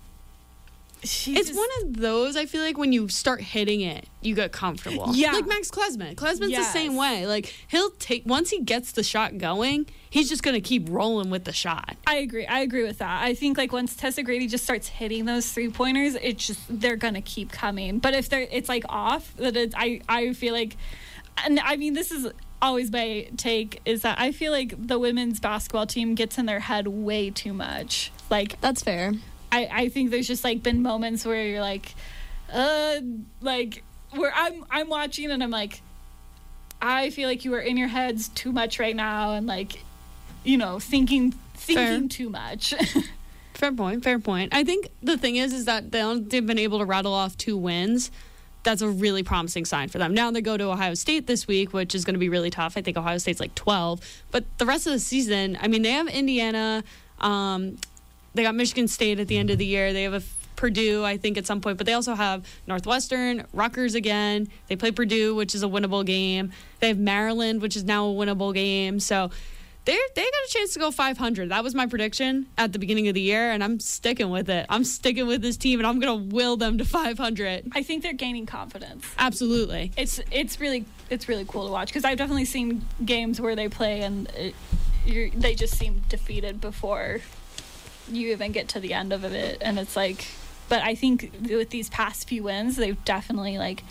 [1.05, 4.35] she's It's just- one of those I feel like when you start hitting it, you
[4.35, 5.11] get comfortable.
[5.13, 5.31] Yeah.
[5.33, 6.15] Like Max Klesmit.
[6.15, 7.25] Klesmit's the same way.
[7.27, 11.43] Like he'll take once he gets the shot going, he's just gonna keep rolling with
[11.43, 11.95] the shot.
[12.07, 12.45] I agree.
[12.45, 13.21] I agree with that.
[13.23, 16.95] I think like once Tessa Grady just starts hitting those three pointers, it's just they're
[16.95, 17.99] gonna keep coming.
[17.99, 20.75] But if they're it's like off, that it's I I feel like,
[21.45, 22.27] and I mean this is
[22.61, 26.61] always my take is that I feel like the women's basketball team gets in their
[26.61, 28.11] head way too much.
[28.31, 29.13] Like That's fair.
[29.51, 31.93] I I think there's just like been moments where you're like,
[32.51, 32.97] uh,
[33.41, 35.81] like where I'm I'm watching and I'm like,
[36.81, 39.83] I feel like you are in your heads too much right now and like,
[40.43, 42.07] you know, thinking thinking Fair.
[42.07, 42.73] too much.
[43.53, 44.03] Fair point.
[44.03, 44.53] Fair point.
[44.53, 47.37] I think the thing is, is that they don't- they've been able to rattle off
[47.37, 48.11] two wins.
[48.63, 50.13] That's a really promising sign for them.
[50.13, 52.75] Now they go to Ohio State this week, which is going to be really tough.
[52.77, 55.91] I think Ohio State's like 12, but the rest of the season, I mean, they
[55.91, 56.83] have Indiana.
[57.21, 57.77] Um,
[58.35, 59.93] they got Michigan State at the end of the year.
[59.93, 60.21] They have a
[60.55, 64.47] Purdue, I think, at some point, but they also have Northwestern, Rutgers again.
[64.67, 66.51] They play Purdue, which is a winnable game.
[66.79, 68.99] They have Maryland, which is now a winnable game.
[68.99, 69.31] So
[69.85, 71.49] they they got a chance to go 500.
[71.49, 74.65] That was my prediction at the beginning of the year, and I'm sticking with it.
[74.69, 77.71] I'm sticking with this team, and I'm gonna will them to 500.
[77.73, 79.05] I think they're gaining confidence.
[79.17, 79.91] Absolutely.
[79.97, 83.69] It's it's really it's really cool to watch because I've definitely seen games where they
[83.69, 84.55] play and it,
[85.05, 87.19] you're, they just seem defeated before
[88.09, 90.25] you even get to the end of it, and it's like.
[90.67, 93.83] But I think with these past few wins, they've definitely like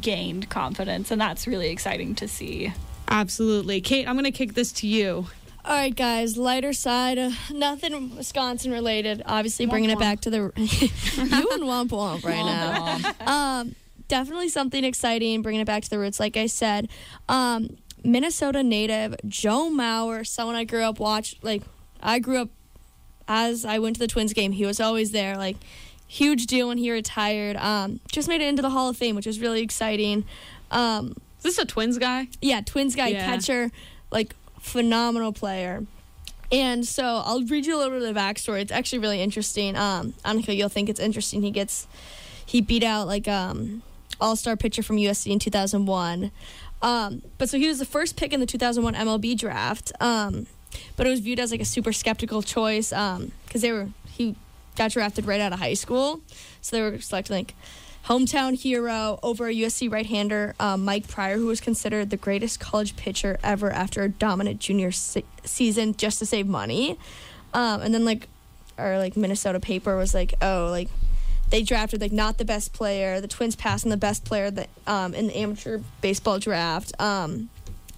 [0.00, 2.72] gained confidence, and that's really exciting to see.
[3.08, 3.80] Absolutely.
[3.80, 5.26] Kate, I'm gonna kick this to you.
[5.64, 6.36] All right, guys.
[6.36, 7.18] Lighter side.
[7.18, 9.22] Uh, nothing Wisconsin related.
[9.26, 13.14] Obviously, bringing it back to the you and Womp Womp right now.
[13.26, 13.74] Um,
[14.06, 15.42] definitely something exciting.
[15.42, 16.88] Bringing it back to the roots, like I said.
[17.28, 21.34] Um, Minnesota native Joe Mauer, someone I grew up watch.
[21.42, 21.64] Like
[22.00, 22.50] I grew up
[23.28, 24.52] as I went to the Twins game.
[24.52, 25.36] He was always there.
[25.36, 25.56] Like
[26.08, 27.56] huge deal when he retired.
[27.56, 30.24] Um, just made it into the Hall of Fame, which was really exciting.
[30.70, 32.28] Um, Is this a Twins guy?
[32.40, 33.24] yeah, Twins guy, Yeah.
[33.24, 33.70] catcher,
[34.10, 35.84] like phenomenal player.
[36.52, 38.60] And so I'll read you a little bit of the backstory.
[38.60, 39.76] It's actually really interesting.
[39.76, 41.42] Um, Annika, you'll think it's interesting.
[41.42, 41.88] He gets,
[42.44, 43.82] he beat out like um,
[44.20, 46.30] all star pitcher from USC in 2001.
[46.82, 49.90] Um, but so he was the first pick in the 2001 MLB draft.
[49.98, 50.46] Um,
[50.96, 54.34] but it was viewed as like a super skeptical choice because they were he
[54.76, 56.20] got drafted right out of high school,
[56.60, 57.54] so they were selecting like
[58.06, 62.96] hometown hero over a USC right-hander um, Mike Prior, who was considered the greatest college
[62.96, 66.98] pitcher ever after a dominant junior se- season just to save money.
[67.52, 68.28] Um, and then like
[68.78, 70.88] our like Minnesota paper was like, oh, like
[71.50, 73.20] they drafted like not the best player.
[73.20, 76.92] The Twins passed on the best player that um, in the amateur baseball draft.
[77.00, 77.50] Um,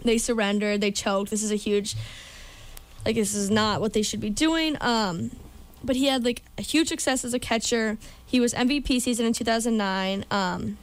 [0.05, 0.81] they surrendered.
[0.81, 1.31] They choked.
[1.31, 1.97] This is a huge
[3.09, 4.77] like this is not what they should be doing.
[4.83, 5.31] Um,
[5.83, 7.97] but he had like a huge success as a catcher.
[8.27, 10.77] He was MVP season in 2009 um,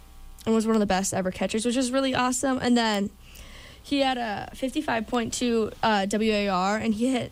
[0.43, 2.57] and was one of the best ever catchers, which is really awesome.
[2.59, 3.11] And then
[3.81, 6.07] he had a 55.2 uh,
[6.51, 7.31] WAR, and he hit.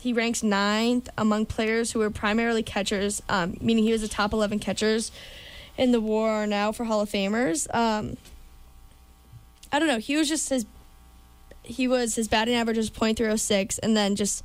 [0.00, 4.32] He ranks ninth among players who were primarily catchers, um, meaning he was the top
[4.32, 5.10] 11 catchers
[5.76, 7.66] in the war now for Hall of Famers.
[7.74, 8.16] Um,
[9.72, 9.98] I don't know.
[9.98, 10.66] He was just his.
[11.68, 14.42] He was his batting average was .306, and then just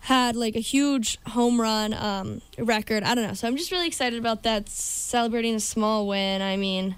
[0.00, 3.02] had like a huge home run um, record.
[3.04, 3.34] I don't know.
[3.34, 6.42] So I'm just really excited about that, celebrating a small win.
[6.42, 6.96] I mean,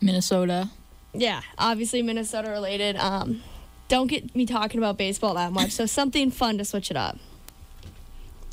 [0.00, 0.70] Minnesota.
[1.12, 2.96] yeah, obviously Minnesota related.
[2.96, 3.42] Um,
[3.88, 5.72] don't get me talking about baseball that much.
[5.72, 7.18] So something fun to switch it up.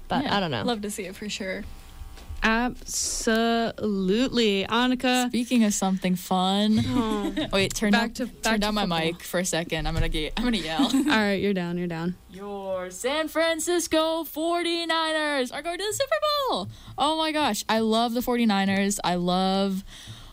[0.07, 0.63] But Yeah, I don't know.
[0.63, 1.63] Love to see it for sure.
[2.46, 3.66] Absolutely.
[4.66, 5.28] Annika.
[5.30, 6.82] Speaking of something fun.
[6.88, 7.34] Oh.
[7.52, 9.00] Wait, turn Back up, to- turn back to down my football.
[9.00, 9.88] mic for a second.
[9.88, 10.84] I'm gonna get I'm gonna yell.
[10.96, 11.78] All right, you're down.
[11.78, 12.16] You're down.
[12.32, 16.16] Your San Francisco 49ers are going to the Super
[16.50, 16.68] Bowl.
[16.98, 17.64] Oh my gosh.
[17.68, 19.00] I love the 49ers.
[19.04, 19.84] I love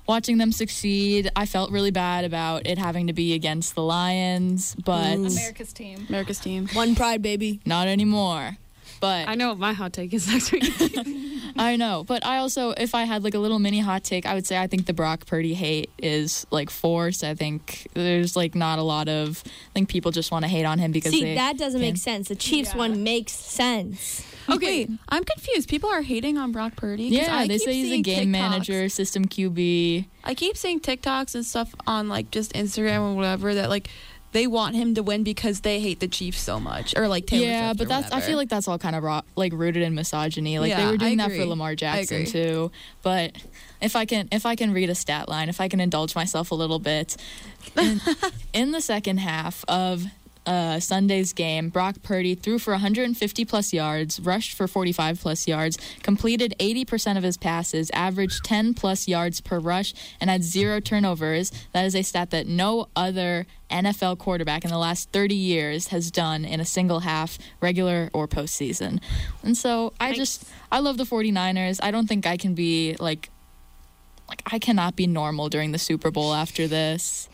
[0.07, 1.31] watching them succeed.
[1.37, 6.07] I felt really bad about it having to be against the Lions, but America's team.
[6.09, 6.69] America's team.
[6.73, 7.61] One pride, baby.
[7.65, 8.59] not anymore.
[9.03, 10.62] But I know what my hot take is next week.
[11.59, 14.34] I know, but I also, if I had like a little mini hot take, I
[14.34, 17.24] would say I think the Brock Purdy hate is like forced.
[17.24, 19.42] I think there's like not a lot of.
[19.44, 21.96] I think people just want to hate on him because See, they that doesn't make
[21.96, 22.28] sense.
[22.28, 22.78] The Chiefs Yeah.
[22.78, 24.24] one makes sense.
[24.48, 25.68] Okay, I'm confused.
[25.68, 27.05] People are hating on Brock Purdy.
[27.05, 28.30] Yeah, I they say he's a game TikToks.
[28.30, 30.07] manager, system QB.
[30.24, 33.88] I keep seeing TikToks and stuff on like just Instagram or whatever that like
[34.33, 37.47] they want him to win because they hate the Chiefs so much or like Taylor
[37.47, 39.95] yeah, Swift but that's I feel like that's all kind of raw, like rooted in
[39.95, 40.59] misogyny.
[40.59, 41.45] Like they were doing that for.
[41.45, 42.70] Lamar Jackson too.
[43.03, 43.33] But
[43.80, 46.51] if I can if I can read a stat line, if I can indulge myself
[46.51, 47.16] a little bit,
[47.76, 48.01] in,
[48.53, 50.05] in the second half of
[50.47, 55.78] uh, Sunday's game, Brock Purdy threw for 150 plus yards, rushed for 45 plus yards,
[56.03, 61.53] completed 80% of his passes, averaged 10 plus yards per rush, and had zero turnovers.
[61.72, 66.11] That is a stat that no other NFL quarterback in the last 30 years has
[66.11, 69.01] done in a single half, regular or postseason.
[69.43, 71.80] And so I just, I love the 49ers.
[71.82, 73.30] I don't think I can be like,
[74.28, 77.28] like, I cannot be normal during the Super Bowl after this.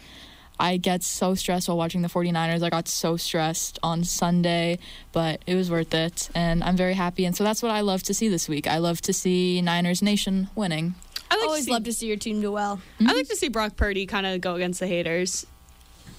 [0.60, 2.62] I get so stressed while watching the 49ers.
[2.62, 4.78] I got so stressed on Sunday,
[5.12, 6.30] but it was worth it.
[6.34, 7.24] And I'm very happy.
[7.24, 8.66] And so that's what I love to see this week.
[8.66, 10.94] I love to see Niners Nation winning.
[11.30, 12.76] I like Always to see, love to see your team do well.
[12.98, 13.08] Mm-hmm.
[13.08, 15.46] I like to see Brock Purdy kind of go against the haters.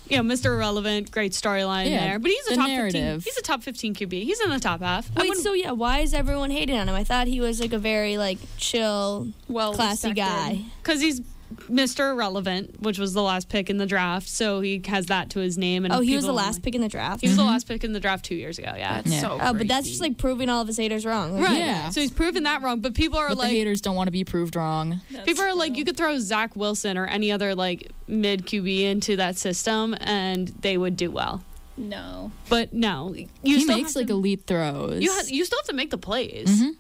[0.08, 0.46] You know, Mr.
[0.46, 2.20] Irrelevant, great storyline Yeah, there.
[2.20, 3.22] But he's a top narrative.
[3.24, 3.32] 15.
[3.32, 4.24] He's a top 15 QB.
[4.24, 5.10] He's in the top half.
[5.16, 6.96] Wait, so yeah, why is everyone hating on him?
[6.96, 10.64] I thought he was like a very like chill, Well, classy guy.
[10.82, 11.22] Because he's
[11.70, 12.12] Mr.
[12.12, 15.58] Irrelevant, which was the last pick in the draft, so he has that to his
[15.58, 15.84] name.
[15.86, 17.22] And Oh, he was the people- last pick in the draft.
[17.22, 18.74] He was the last pick in the draft two years ago.
[18.78, 19.22] Yeah, That's Yeah.
[19.22, 21.34] so Oh, but that's just like proving all of his haters wrong.
[21.36, 21.58] Like, right.
[21.58, 21.90] Yeah.
[21.90, 24.12] So he's proven that wrong, but people are But like, the haters don't want to
[24.12, 25.02] be proved wrong.
[25.26, 29.16] people are like, you could throw Zach Wilson or any other like mid QB into
[29.18, 31.44] that system, and they would do well.
[31.78, 32.32] No.
[32.50, 35.02] But no, you he still makes have like to, elite throws.
[35.02, 36.48] you ha- you still have to make the plays.
[36.62, 36.72] Mhm.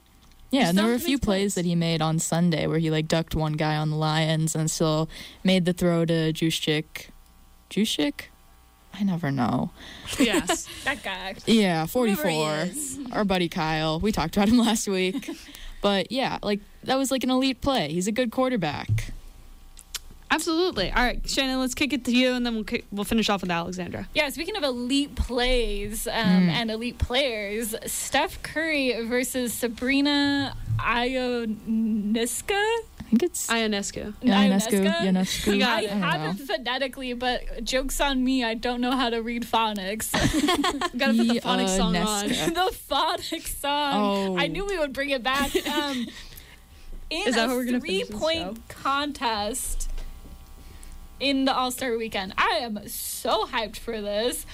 [0.51, 1.55] Yeah, and there were a few plays plays.
[1.55, 4.69] that he made on Sunday where he like ducked one guy on the Lions and
[4.69, 5.07] still
[5.43, 7.09] made the throw to Juszczyk.
[7.69, 8.21] Juszczyk?
[8.93, 9.69] I never know.
[10.17, 10.67] Yes.
[10.85, 11.35] That guy.
[11.45, 12.55] Yeah, 44.
[12.63, 12.99] is.
[13.11, 13.99] Our buddy Kyle.
[13.99, 15.29] We talked about him last week.
[15.81, 17.91] but yeah, like that was like an elite play.
[17.93, 19.13] He's a good quarterback.
[20.31, 20.91] Absolutely.
[20.91, 23.41] All right, Shannon, let's kick it to you, and then we'll kick, we'll finish off
[23.41, 24.07] with Alexandra.
[24.13, 26.13] Yeah, speaking of elite plays um,
[26.49, 32.51] and elite players, Steph Curry versus Sabrina Ionescu.
[32.51, 34.13] I think it's Ionescu.
[34.21, 34.83] Ionescu.
[34.83, 35.01] Ionescu?
[35.01, 35.63] Ionescu.
[35.63, 35.77] I.
[35.77, 36.43] I have know.
[36.43, 38.43] it phonetically, but jokes on me.
[38.43, 40.11] I don't know how to read phonics.
[40.97, 42.27] Gotta put the phonics song on.
[42.29, 43.93] The phonics song.
[43.95, 44.37] Oh.
[44.37, 45.51] I knew we would bring it back.
[45.69, 46.07] Um,
[47.09, 49.88] in Is that a how we're gonna finish this three-point contest
[51.19, 54.45] in the All Star Weekend, I am so hyped for this.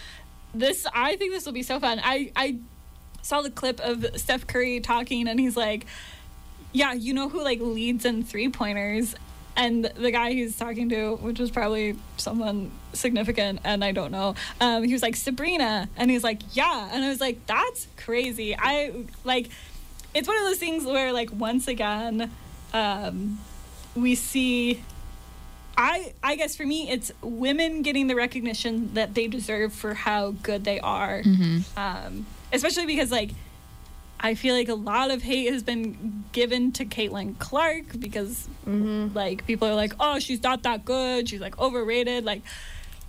[0.53, 1.99] This I think this will be so fun.
[2.03, 2.57] I I
[3.21, 5.85] saw the clip of Steph Curry talking, and he's like,
[6.71, 9.15] "Yeah, you know who like leads in three pointers."
[9.57, 14.35] And the guy he's talking to, which was probably someone significant, and I don't know,
[14.59, 18.53] um, he was like Sabrina, and he's like, yeah, and I was like, that's crazy.
[18.57, 18.91] I
[19.23, 19.47] like,
[20.13, 22.31] it's one of those things where like once again,
[22.73, 23.39] um,
[23.95, 24.83] we see.
[25.77, 30.31] I I guess for me, it's women getting the recognition that they deserve for how
[30.31, 31.77] good they are, Mm-hmm.
[31.79, 33.31] um, especially because like
[34.19, 39.45] I feel like a lot of hate has been given to Caitlin Clark because like
[39.45, 41.27] people are like, oh, she's not that good.
[41.29, 42.23] She's like overrated.
[42.23, 42.41] Like,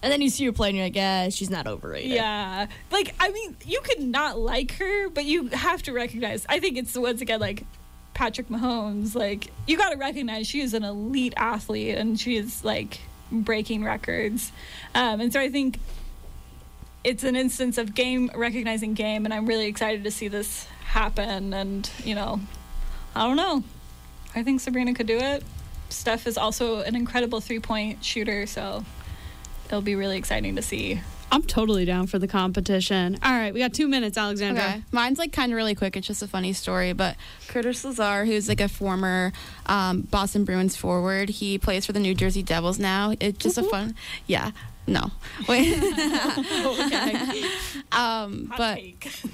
[0.02, 2.10] And then you see her play and you're like, yeah, she's not overrated.
[2.10, 6.44] yeah, like I mean, you could not like her, but you have to recognize.
[6.48, 7.64] I think it's once again like
[8.16, 9.14] Patrick Mahomes.
[9.14, 13.00] Like you got to recognize she is an elite athlete and she is like
[13.30, 14.52] breaking records.
[14.94, 15.78] Um, and so I think
[17.04, 21.52] it's an instance of game recognizing game, and I'm really excited to see this happen.
[21.52, 22.40] And you know,
[23.14, 23.62] I don't know.
[24.34, 25.44] I think Sabrina could do it.
[25.90, 28.82] Steph is also an incredible three point shooter, so
[29.66, 31.02] it'll be really exciting to see.
[31.30, 33.18] I'm totally down for the competition.
[33.22, 34.62] All right, we got two minutes, Alexandra.
[34.62, 34.82] Okay.
[34.92, 35.96] Mine's like kind of really quick.
[35.96, 36.92] It's just a funny story.
[36.92, 37.16] But
[37.48, 39.32] Curtis Lazar, who's like a former
[39.66, 43.14] um, Boston Bruins forward, he plays for the New Jersey Devils now.
[43.20, 43.94] It's just a fun.
[44.26, 44.52] Yeah.
[44.86, 45.10] No.
[45.48, 45.76] Wait.
[45.82, 47.44] okay.
[47.92, 48.78] Um, but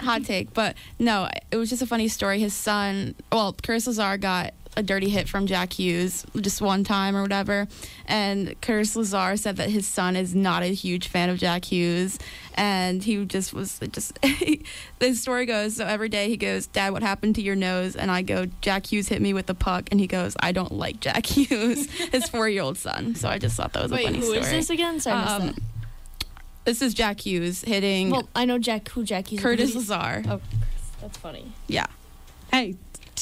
[0.01, 0.53] hot take.
[0.55, 2.39] But no, it was just a funny story.
[2.39, 7.15] His son, well, Curtis Lazar got a dirty hit from Jack Hughes just one time
[7.15, 7.69] or whatever.
[8.07, 12.19] And Curtis Lazar said that his son is not a huge fan of Jack Hughes.
[12.55, 14.19] And he just was just,
[14.99, 17.97] the story goes so every day he goes, Dad, what happened to your nose?
[17.97, 19.89] And I go, Jack Hughes hit me with the puck.
[19.91, 23.15] And he goes, I don't like Jack Hughes, his four year old son.
[23.15, 24.39] So I just thought that was Wait, a funny who story.
[24.39, 25.01] is this again?
[25.01, 25.59] Sorry, I missed um, that.
[26.65, 29.43] This is Jack Hughes hitting Well, I know Jack who Jack Hughes.
[29.43, 30.23] Curtis who's- Lazar.
[30.29, 30.41] Oh,
[31.01, 31.53] that's funny.
[31.67, 31.87] Yeah.
[32.53, 32.77] Hey,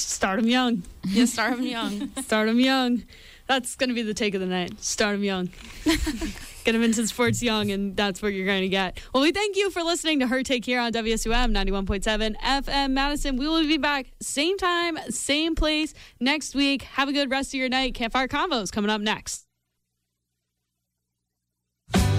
[0.09, 0.83] start him young.
[1.05, 2.11] Yeah, start him young.
[2.23, 3.05] start him young.
[3.47, 4.81] That's going to be the take of the night.
[4.83, 5.51] Start him young.
[6.65, 9.01] get him into sports young, and that's what you're going to get.
[9.13, 13.37] Well, we thank you for listening to Her Take here on WSUM 91.7 FM Madison.
[13.37, 16.83] We will be back same time, same place next week.
[16.83, 17.95] Have a good rest of your night.
[17.95, 19.50] Campfire Convos coming up next.